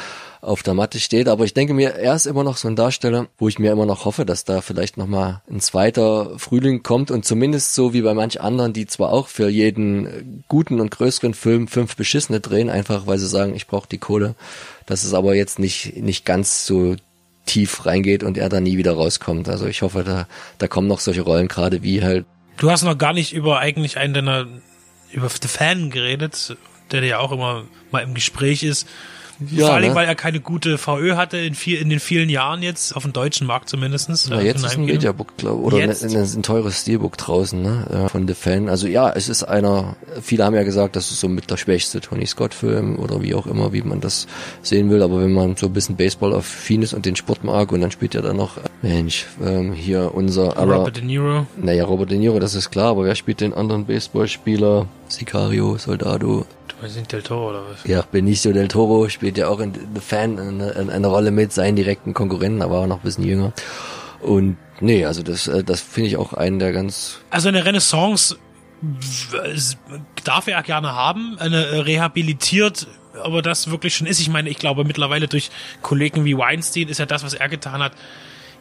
auf 0.41 0.63
der 0.63 0.73
Matte 0.73 0.99
steht. 0.99 1.27
Aber 1.27 1.45
ich 1.45 1.53
denke 1.53 1.73
mir, 1.73 1.95
er 1.95 2.15
ist 2.15 2.25
immer 2.25 2.43
noch 2.43 2.57
so 2.57 2.67
ein 2.67 2.75
Darsteller, 2.75 3.27
wo 3.37 3.47
ich 3.47 3.59
mir 3.59 3.71
immer 3.71 3.85
noch 3.85 4.05
hoffe, 4.05 4.25
dass 4.25 4.43
da 4.43 4.61
vielleicht 4.61 4.97
nochmal 4.97 5.41
ein 5.49 5.59
zweiter 5.59 6.37
Frühling 6.37 6.83
kommt 6.83 7.11
und 7.11 7.25
zumindest 7.25 7.73
so 7.73 7.93
wie 7.93 8.01
bei 8.01 8.13
manch 8.13 8.41
anderen, 8.41 8.73
die 8.73 8.85
zwar 8.85 9.11
auch 9.11 9.27
für 9.27 9.49
jeden 9.49 10.43
guten 10.47 10.79
und 10.79 10.91
größeren 10.91 11.33
Film 11.33 11.67
fünf 11.67 11.95
beschissene 11.95 12.39
drehen, 12.39 12.69
einfach 12.69 13.07
weil 13.07 13.17
sie 13.17 13.27
sagen, 13.27 13.55
ich 13.55 13.67
brauche 13.67 13.89
die 13.89 13.97
Kohle, 13.97 14.35
dass 14.85 15.03
es 15.03 15.13
aber 15.13 15.35
jetzt 15.35 15.59
nicht, 15.59 15.97
nicht 15.97 16.25
ganz 16.25 16.65
so 16.65 16.95
tief 17.45 17.85
reingeht 17.85 18.23
und 18.23 18.37
er 18.37 18.49
da 18.49 18.59
nie 18.59 18.77
wieder 18.77 18.93
rauskommt. 18.93 19.49
Also 19.49 19.67
ich 19.67 19.81
hoffe, 19.81 20.03
da, 20.03 20.27
da 20.57 20.67
kommen 20.67 20.87
noch 20.87 20.99
solche 20.99 21.21
Rollen, 21.21 21.47
gerade 21.47 21.83
wie 21.83 22.03
halt 22.03 22.25
Du 22.57 22.71
hast 22.71 22.83
noch 22.83 22.97
gar 22.97 23.13
nicht 23.13 23.33
über 23.33 23.59
eigentlich 23.59 23.97
einen 23.97 24.13
deiner, 24.13 24.47
über 25.11 25.29
The 25.29 25.47
Fan 25.47 25.89
geredet, 25.89 26.55
der 26.91 27.03
ja 27.03 27.19
auch 27.19 27.31
immer 27.31 27.65
mal 27.91 28.01
im 28.01 28.13
Gespräch 28.13 28.63
ist. 28.63 28.87
Ja, 29.51 29.67
Vor 29.67 29.75
allem, 29.75 29.89
ne? 29.89 29.95
weil 29.95 30.07
er 30.07 30.15
keine 30.15 30.39
gute 30.39 30.77
VÖ 30.77 31.15
hatte 31.15 31.37
in, 31.37 31.55
viel, 31.55 31.79
in 31.79 31.89
den 31.89 31.99
vielen 31.99 32.29
Jahren 32.29 32.63
jetzt, 32.63 32.95
auf 32.95 33.03
dem 33.03 33.13
deutschen 33.13 33.47
Markt 33.47 33.69
zumindestens. 33.69 34.29
Ja, 34.29 34.39
äh, 34.39 34.45
jetzt 34.45 34.63
ist 34.63 34.77
ein. 34.77 34.85
Mediabook, 34.85 35.37
glaube 35.37 35.61
oder 35.61 35.77
ein, 35.77 35.89
Jetzt? 35.89 36.03
ein, 36.03 36.15
ein 36.15 36.43
teures 36.43 36.81
Steelbook 36.81 37.17
draußen, 37.17 37.61
ne, 37.61 37.87
ja, 37.91 38.07
von 38.07 38.27
The 38.27 38.33
Fan. 38.33 38.69
Also 38.69 38.87
ja, 38.87 39.11
es 39.11 39.29
ist 39.29 39.43
einer, 39.43 39.95
viele 40.21 40.45
haben 40.45 40.55
ja 40.55 40.63
gesagt, 40.63 40.95
das 40.95 41.11
ist 41.11 41.19
so 41.19 41.27
mit 41.27 41.49
der 41.51 41.57
schwächste 41.57 42.01
Tony 42.01 42.25
Scott-Film 42.25 42.97
oder 42.97 43.21
wie 43.21 43.35
auch 43.35 43.47
immer, 43.47 43.73
wie 43.73 43.81
man 43.81 43.99
das 44.01 44.27
sehen 44.61 44.89
will. 44.89 45.01
Aber 45.01 45.19
wenn 45.21 45.33
man 45.33 45.55
so 45.55 45.65
ein 45.67 45.73
bisschen 45.73 45.95
Baseball-affin 45.95 46.81
ist 46.81 46.93
und 46.93 47.05
den 47.05 47.15
Sport 47.15 47.43
mag 47.43 47.71
und 47.71 47.81
dann 47.81 47.91
spielt 47.91 48.13
ja 48.13 48.21
dann 48.21 48.37
noch, 48.37 48.57
Mensch, 48.81 49.25
ähm, 49.43 49.73
hier 49.73 50.11
unser 50.13 50.57
aller, 50.57 50.75
Robert 50.75 50.97
De 50.97 51.03
Niro. 51.03 51.45
naja, 51.57 51.83
Robert 51.85 52.11
De 52.11 52.17
Niro, 52.17 52.39
das 52.39 52.55
ist 52.55 52.71
klar, 52.71 52.91
aber 52.91 53.03
wer 53.03 53.15
spielt 53.15 53.41
den 53.41 53.53
anderen 53.53 53.85
Baseballspieler? 53.85 54.87
Sicario, 55.07 55.77
Soldado. 55.77 56.45
Nicht, 56.81 57.11
Del 57.11 57.23
Toro 57.23 57.49
oder 57.49 57.63
was? 57.69 57.83
Ja, 57.85 58.03
Benicio 58.03 58.51
del 58.53 58.67
Toro 58.67 59.09
spielt 59.09 59.37
ja 59.37 59.47
auch 59.47 59.59
in 59.59 59.73
The 59.73 60.01
Fan 60.01 60.39
eine, 60.39 60.91
eine 60.91 61.07
Rolle 61.07 61.31
mit, 61.31 61.51
seinen 61.53 61.75
direkten 61.75 62.13
Konkurrenten, 62.13 62.61
aber 62.61 62.79
auch 62.79 62.87
noch 62.87 62.97
ein 62.97 63.03
bisschen 63.03 63.25
jünger. 63.25 63.53
Und 64.21 64.57
nee, 64.81 65.05
also 65.05 65.23
das, 65.23 65.47
äh, 65.47 65.63
das 65.63 65.81
finde 65.81 66.09
ich 66.09 66.17
auch 66.17 66.33
einen 66.33 66.59
der 66.59 66.73
ganz. 66.73 67.19
Also 67.29 67.49
eine 67.49 67.65
Renaissance 67.65 68.37
darf 70.23 70.47
er 70.47 70.61
gerne 70.63 70.93
haben, 70.93 71.37
eine 71.39 71.65
äh, 71.65 71.79
rehabilitiert, 71.79 72.87
aber 73.23 73.41
das 73.41 73.71
wirklich 73.71 73.95
schon 73.95 74.07
ist. 74.07 74.19
Ich 74.19 74.29
meine, 74.29 74.49
ich 74.49 74.57
glaube 74.57 74.83
mittlerweile 74.83 75.27
durch 75.27 75.49
Kollegen 75.81 76.25
wie 76.25 76.37
Weinstein 76.37 76.87
ist 76.87 76.99
ja 76.99 77.05
das, 77.05 77.23
was 77.23 77.33
er 77.33 77.49
getan 77.49 77.81
hat, 77.81 77.93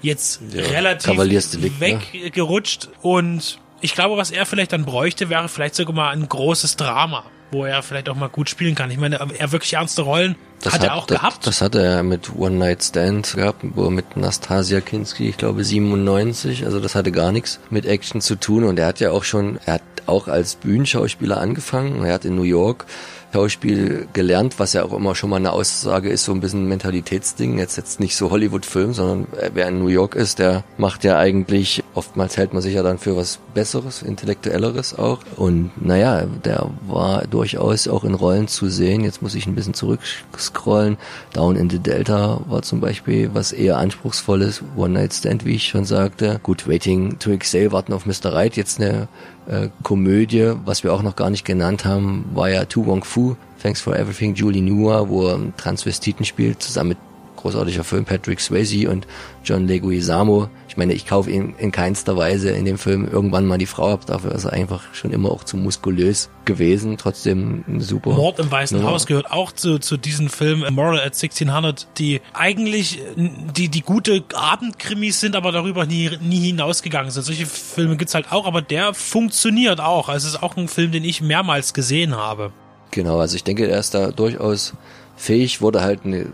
jetzt 0.02 0.40
Ja, 0.52 0.62
relativ 0.62 1.10
Kavaliersdelikt, 1.10 1.80
ne? 1.80 2.00
weggerutscht 2.12 2.88
und 3.02 3.58
ich 3.80 3.94
glaube, 3.94 4.16
was 4.16 4.30
er 4.30 4.46
vielleicht 4.46 4.72
dann 4.72 4.84
bräuchte, 4.84 5.28
wäre 5.28 5.48
vielleicht 5.48 5.74
sogar 5.74 5.94
mal 5.94 6.10
ein 6.10 6.28
großes 6.28 6.76
Drama, 6.76 7.24
wo 7.54 7.64
er 7.64 7.82
vielleicht 7.82 8.08
auch 8.08 8.16
mal 8.16 8.28
gut 8.28 8.50
spielen 8.50 8.74
kann. 8.74 8.90
Ich 8.90 8.98
meine, 8.98 9.16
er 9.16 9.52
wirklich 9.52 9.72
ernste 9.72 10.02
Rollen 10.02 10.36
hat, 10.64 10.82
er 10.82 10.94
auch 10.94 11.06
das, 11.06 11.18
gehabt. 11.18 11.46
Das 11.46 11.62
hatte 11.62 11.82
er 11.82 12.02
mit 12.02 12.34
One 12.36 12.56
Night 12.56 12.82
Stand 12.82 13.34
gehabt, 13.34 13.64
wo 13.74 13.90
mit 13.90 14.16
Nastasia 14.16 14.80
Kinski, 14.80 15.28
ich 15.28 15.36
glaube 15.36 15.64
97, 15.64 16.64
also 16.64 16.80
das 16.80 16.94
hatte 16.94 17.12
gar 17.12 17.32
nichts 17.32 17.60
mit 17.70 17.86
Action 17.86 18.20
zu 18.20 18.36
tun 18.36 18.64
und 18.64 18.78
er 18.78 18.86
hat 18.86 19.00
ja 19.00 19.10
auch 19.10 19.24
schon, 19.24 19.58
er 19.64 19.74
hat 19.74 19.82
auch 20.06 20.28
als 20.28 20.56
Bühnenschauspieler 20.56 21.38
angefangen, 21.38 22.04
er 22.04 22.14
hat 22.14 22.24
in 22.24 22.36
New 22.36 22.42
York 22.42 22.86
Schauspiel 23.34 24.06
gelernt, 24.12 24.60
was 24.60 24.74
ja 24.74 24.84
auch 24.84 24.92
immer 24.92 25.16
schon 25.16 25.28
mal 25.28 25.36
eine 25.36 25.50
Aussage 25.50 26.08
ist, 26.08 26.24
so 26.24 26.30
ein 26.30 26.40
bisschen 26.40 26.68
Mentalitätsding. 26.68 27.58
Jetzt 27.58 27.76
jetzt 27.76 27.98
nicht 27.98 28.14
so 28.14 28.30
Hollywood-Film, 28.30 28.94
sondern 28.94 29.26
wer 29.52 29.66
in 29.66 29.80
New 29.80 29.88
York 29.88 30.14
ist, 30.14 30.38
der 30.38 30.62
macht 30.78 31.02
ja 31.02 31.18
eigentlich, 31.18 31.82
oftmals 31.94 32.36
hält 32.36 32.52
man 32.52 32.62
sich 32.62 32.74
ja 32.74 32.82
dann 32.82 32.98
für 32.98 33.16
was 33.16 33.38
Besseres, 33.54 34.02
Intellektuelleres 34.02 34.98
auch. 34.98 35.20
Und 35.36 35.70
naja, 35.82 36.26
der 36.44 36.70
war 36.86 37.26
durchaus 37.26 37.88
auch 37.88 38.04
in 38.04 38.14
Rollen 38.14 38.48
zu 38.48 38.68
sehen. 38.68 39.04
Jetzt 39.04 39.22
muss 39.22 39.34
ich 39.34 39.46
ein 39.46 39.54
bisschen 39.54 39.74
zurückscrollen. 39.74 40.96
Down 41.32 41.56
in 41.56 41.70
the 41.70 41.78
Delta 41.78 42.40
war 42.46 42.62
zum 42.62 42.80
Beispiel 42.80 43.30
was 43.32 43.52
eher 43.52 43.78
anspruchsvolles. 43.78 44.62
One 44.76 44.94
Night 44.94 45.14
Stand, 45.14 45.44
wie 45.44 45.54
ich 45.54 45.68
schon 45.68 45.84
sagte. 45.84 46.40
Gut, 46.42 46.68
Waiting 46.68 47.18
to 47.18 47.30
Exhale, 47.30 47.72
Warten 47.72 47.92
auf 47.92 48.06
Mr. 48.06 48.32
Right, 48.32 48.56
jetzt 48.56 48.80
eine 48.80 49.08
äh, 49.46 49.68
Komödie, 49.82 50.52
was 50.64 50.84
wir 50.84 50.92
auch 50.92 51.02
noch 51.02 51.16
gar 51.16 51.30
nicht 51.30 51.44
genannt 51.44 51.84
haben, 51.84 52.24
war 52.34 52.48
ja 52.50 52.64
Tu 52.64 52.86
Wong 52.86 53.04
Fu, 53.04 53.36
Thanks 53.62 53.80
for 53.80 53.96
Everything, 53.96 54.34
Julie 54.34 54.62
Nua, 54.62 55.08
wo 55.08 55.26
er 55.28 55.38
Transvestiten 55.56 56.24
spielt, 56.24 56.62
zusammen 56.62 56.90
mit 56.90 56.98
großartiger 57.36 57.84
Film 57.84 58.04
Patrick 58.04 58.40
Swayze 58.40 58.90
und 58.90 59.06
John 59.44 59.66
Leguizamo. 59.66 60.48
Ich 60.74 60.78
meine, 60.78 60.92
ich 60.92 61.06
kaufe 61.06 61.30
ihn 61.30 61.54
in 61.56 61.70
keinster 61.70 62.16
Weise 62.16 62.50
in 62.50 62.64
dem 62.64 62.78
Film 62.78 63.06
irgendwann 63.06 63.46
mal 63.46 63.58
die 63.58 63.66
Frau 63.66 63.92
ab, 63.92 64.06
dafür 64.06 64.32
ist 64.32 64.44
er 64.44 64.54
einfach 64.54 64.82
schon 64.92 65.12
immer 65.12 65.30
auch 65.30 65.44
zu 65.44 65.56
muskulös 65.56 66.30
gewesen, 66.46 66.98
trotzdem 66.98 67.62
super. 67.78 68.10
Mord 68.10 68.40
im 68.40 68.50
Weißen 68.50 68.76
Nummer. 68.76 68.90
Haus 68.90 69.06
gehört 69.06 69.30
auch 69.30 69.52
zu, 69.52 69.78
zu 69.78 69.96
diesem 69.96 70.28
Film 70.28 70.64
Moral 70.74 70.98
at 70.98 71.14
1600, 71.14 71.86
die 71.96 72.20
eigentlich 72.32 73.00
die, 73.14 73.68
die 73.68 73.82
gute 73.82 74.24
Abendkrimis 74.34 75.20
sind, 75.20 75.36
aber 75.36 75.52
darüber 75.52 75.86
nie, 75.86 76.10
nie 76.20 76.40
hinausgegangen 76.40 77.12
sind. 77.12 77.22
Solche 77.22 77.46
Filme 77.46 77.96
gibt's 77.96 78.16
halt 78.16 78.32
auch, 78.32 78.44
aber 78.44 78.60
der 78.60 78.94
funktioniert 78.94 79.78
auch. 79.78 80.08
Also 80.08 80.26
es 80.26 80.34
ist 80.34 80.42
auch 80.42 80.56
ein 80.56 80.66
Film, 80.66 80.90
den 80.90 81.04
ich 81.04 81.20
mehrmals 81.20 81.72
gesehen 81.72 82.16
habe. 82.16 82.50
Genau, 82.90 83.20
also 83.20 83.36
ich 83.36 83.44
denke, 83.44 83.68
er 83.68 83.78
ist 83.78 83.94
da 83.94 84.10
durchaus 84.10 84.74
fähig, 85.14 85.60
wurde 85.60 85.82
halt 85.82 86.04
ne, 86.04 86.26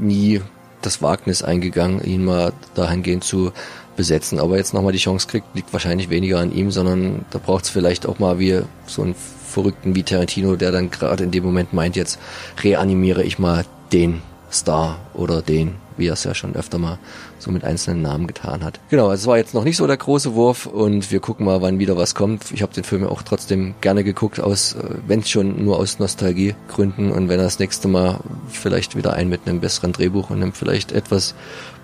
nie 0.00 0.40
das 0.82 1.02
Wagnis 1.02 1.42
eingegangen, 1.42 2.02
ihn 2.04 2.24
mal 2.24 2.52
dahingehend 2.74 3.24
zu 3.24 3.52
besetzen. 3.96 4.38
Aber 4.38 4.56
jetzt 4.56 4.74
nochmal 4.74 4.92
die 4.92 4.98
Chance 4.98 5.26
kriegt, 5.26 5.54
liegt 5.54 5.72
wahrscheinlich 5.72 6.10
weniger 6.10 6.38
an 6.38 6.52
ihm, 6.54 6.70
sondern 6.70 7.24
da 7.30 7.38
braucht 7.38 7.64
es 7.64 7.70
vielleicht 7.70 8.06
auch 8.06 8.18
mal 8.18 8.38
wie 8.38 8.60
so 8.86 9.02
einen 9.02 9.14
Verrückten 9.48 9.94
wie 9.94 10.02
Tarantino, 10.02 10.56
der 10.56 10.70
dann 10.70 10.90
gerade 10.90 11.24
in 11.24 11.30
dem 11.30 11.44
Moment 11.44 11.72
meint, 11.72 11.96
jetzt 11.96 12.18
reanimiere 12.62 13.22
ich 13.22 13.38
mal 13.38 13.64
den 13.92 14.20
Star 14.52 14.98
oder 15.14 15.42
den, 15.42 15.76
wie 15.96 16.08
er 16.08 16.14
es 16.14 16.24
ja 16.24 16.34
schon 16.34 16.54
öfter 16.54 16.78
mal 16.78 16.98
so 17.38 17.50
mit 17.50 17.64
einzelnen 17.64 18.02
Namen 18.02 18.26
getan 18.26 18.64
hat. 18.64 18.80
Genau, 18.90 19.10
es 19.10 19.26
war 19.26 19.36
jetzt 19.36 19.54
noch 19.54 19.64
nicht 19.64 19.76
so 19.76 19.86
der 19.86 19.96
große 19.96 20.34
Wurf 20.34 20.66
und 20.66 21.10
wir 21.10 21.20
gucken 21.20 21.46
mal, 21.46 21.62
wann 21.62 21.78
wieder 21.78 21.96
was 21.96 22.14
kommt. 22.14 22.52
Ich 22.52 22.62
habe 22.62 22.72
den 22.72 22.84
Film 22.84 23.02
ja 23.02 23.08
auch 23.08 23.22
trotzdem 23.22 23.74
gerne 23.80 24.04
geguckt, 24.04 24.40
aus, 24.40 24.74
äh, 24.74 24.78
wenn 25.06 25.24
schon 25.24 25.64
nur 25.64 25.78
aus 25.78 25.98
Nostalgiegründen 25.98 27.12
und 27.12 27.28
wenn 27.28 27.38
er 27.38 27.44
das 27.44 27.58
nächste 27.58 27.88
Mal 27.88 28.20
vielleicht 28.48 28.96
wieder 28.96 29.14
ein 29.14 29.28
mit 29.28 29.42
einem 29.46 29.60
besseren 29.60 29.92
Drehbuch 29.92 30.30
und 30.30 30.42
einem 30.42 30.52
vielleicht 30.52 30.92
etwas 30.92 31.34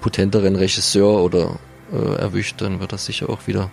potenteren 0.00 0.56
Regisseur 0.56 1.22
oder 1.22 1.58
äh, 1.92 2.20
erwischt, 2.20 2.60
dann 2.60 2.80
wird 2.80 2.92
das 2.92 3.06
sicher 3.06 3.28
auch 3.30 3.46
wieder 3.46 3.70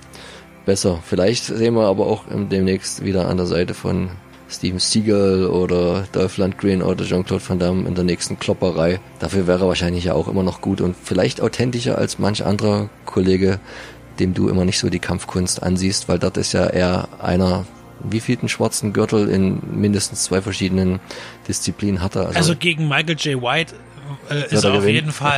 besser. 0.66 1.00
Vielleicht 1.04 1.46
sehen 1.46 1.74
wir 1.74 1.88
aber 1.88 2.08
auch 2.08 2.26
demnächst 2.30 3.04
wieder 3.04 3.28
an 3.28 3.38
der 3.38 3.46
Seite 3.46 3.74
von 3.74 4.10
Steven 4.50 4.80
Seagal 4.80 5.46
oder 5.46 6.06
Dolph 6.12 6.38
Lundgren 6.38 6.82
oder 6.82 7.06
Jean-Claude 7.06 7.48
Van 7.48 7.60
Damme 7.60 7.88
in 7.88 7.96
der 7.96 8.04
nächsten 8.04 8.40
Klopperei. 8.40 9.00
Dafür 9.20 9.46
wäre 9.48 9.66
er 9.66 9.68
wahrscheinlich 9.68 10.06
ja 10.06 10.14
auch 10.14 10.28
immer 10.28 10.44
noch 10.44 10.62
gut 10.62 10.82
und 10.82 10.96
vielleicht 11.02 11.40
authentischer 11.42 11.98
als 11.98 12.18
manch 12.20 12.46
anderer 12.46 12.90
Kollege, 13.06 13.60
dem 14.20 14.34
du 14.34 14.50
immer 14.50 14.66
nicht 14.66 14.80
so 14.80 14.90
die 14.90 15.00
Kampfkunst 15.00 15.62
ansiehst, 15.62 16.10
weil 16.10 16.20
dort 16.20 16.38
ist 16.38 16.54
ja 16.54 16.66
eher 16.68 17.08
einer 17.22 17.66
wie 18.02 18.22
vielten 18.22 18.48
schwarzen 18.50 18.94
Gürtel 18.94 19.30
in 19.30 19.60
mindestens 19.74 20.24
zwei 20.24 20.42
verschiedenen 20.42 21.00
Disziplinen 21.48 22.02
hat 22.02 22.16
er. 22.16 22.28
Also, 22.28 22.38
Also 22.40 22.56
gegen 22.56 22.88
Michael 22.88 23.18
J. 23.18 23.42
White 23.42 23.76
äh, 24.30 24.46
ist 24.46 24.64
er 24.64 24.70
er 24.72 24.76
auf 24.76 24.80
gewinnen. 24.82 24.96
jeden 24.96 25.12
Fall 25.12 25.38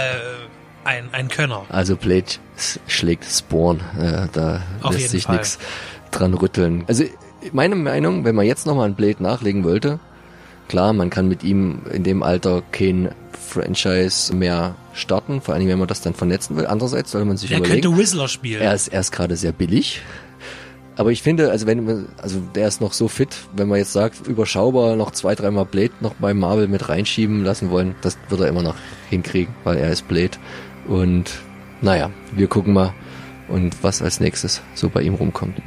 äh, 0.86 0.88
ein, 0.88 1.10
ein 1.12 1.28
Könner. 1.28 1.66
also 1.70 1.96
Blade 1.96 2.26
schlägt 2.88 3.26
Spawn. 3.26 3.80
Äh, 4.00 4.28
da 4.32 4.62
Auf 4.82 4.94
lässt 4.94 5.10
sich 5.10 5.28
nichts 5.28 5.58
dran 6.12 6.34
rütteln. 6.34 6.84
Also 6.88 7.04
meine 7.52 7.76
Meinung, 7.76 8.26
wenn 8.26 8.36
man 8.36 8.46
jetzt 8.46 8.66
nochmal 8.66 8.88
ein 8.90 8.96
Blade 8.96 9.22
nachlegen 9.24 9.64
wollte, 9.64 10.00
klar, 10.68 10.94
man 10.94 11.10
kann 11.10 11.28
mit 11.28 11.44
ihm 11.44 11.82
in 11.92 12.04
dem 12.04 12.24
Alter 12.24 12.64
kein 12.72 13.10
Franchise 13.32 14.34
mehr 14.34 14.76
starten, 14.94 15.42
vor 15.42 15.54
allem 15.56 15.68
wenn 15.68 15.80
man 15.80 15.88
das 15.88 16.02
dann 16.02 16.14
vernetzen 16.14 16.56
will. 16.56 16.66
Andererseits 16.66 17.12
soll 17.12 17.26
man 17.26 17.38
sich 17.38 17.52
Er 17.52 17.58
überlegen, 17.58 17.82
könnte 17.82 17.98
Whistler 17.98 18.28
spielen. 18.28 18.62
er 18.62 18.74
ist, 18.74 18.88
er 18.90 19.02
ist 19.02 19.12
gerade 19.12 19.36
sehr 19.36 19.52
billig. 19.52 20.02
Aber 20.98 21.12
ich 21.12 21.24
finde, 21.24 21.50
also 21.50 21.68
wenn 21.68 21.86
man, 21.86 22.10
also 22.22 22.40
der 22.54 22.68
ist 22.68 22.82
noch 22.82 22.94
so 22.94 23.08
fit, 23.08 23.36
wenn 23.56 23.68
man 23.68 23.80
jetzt 23.80 23.94
sagt, 23.94 24.28
überschaubar 24.28 24.96
noch 24.96 25.12
zwei, 25.12 25.36
dreimal 25.36 25.66
Blade 25.66 25.94
noch 26.02 26.14
bei 26.16 26.34
Marvel 26.34 26.68
mit 26.68 26.90
reinschieben 26.90 27.44
lassen 27.44 27.72
wollen, 27.72 27.96
das 28.02 28.18
wird 28.30 28.42
er 28.42 28.48
immer 28.48 28.62
noch 28.62 28.76
hinkriegen, 29.10 29.54
weil 29.64 29.78
er 29.78 29.90
ist 29.90 30.08
Blade. 30.08 30.38
Und 30.88 31.32
naja, 31.82 32.12
wir 32.34 32.48
gucken 32.48 32.74
mal 32.74 32.94
und 33.48 33.84
was 33.84 34.02
als 34.02 34.20
nächstes 34.20 34.62
so 34.76 34.90
bei 34.90 35.02
ihm 35.02 35.16
rumkommt. 35.16 35.62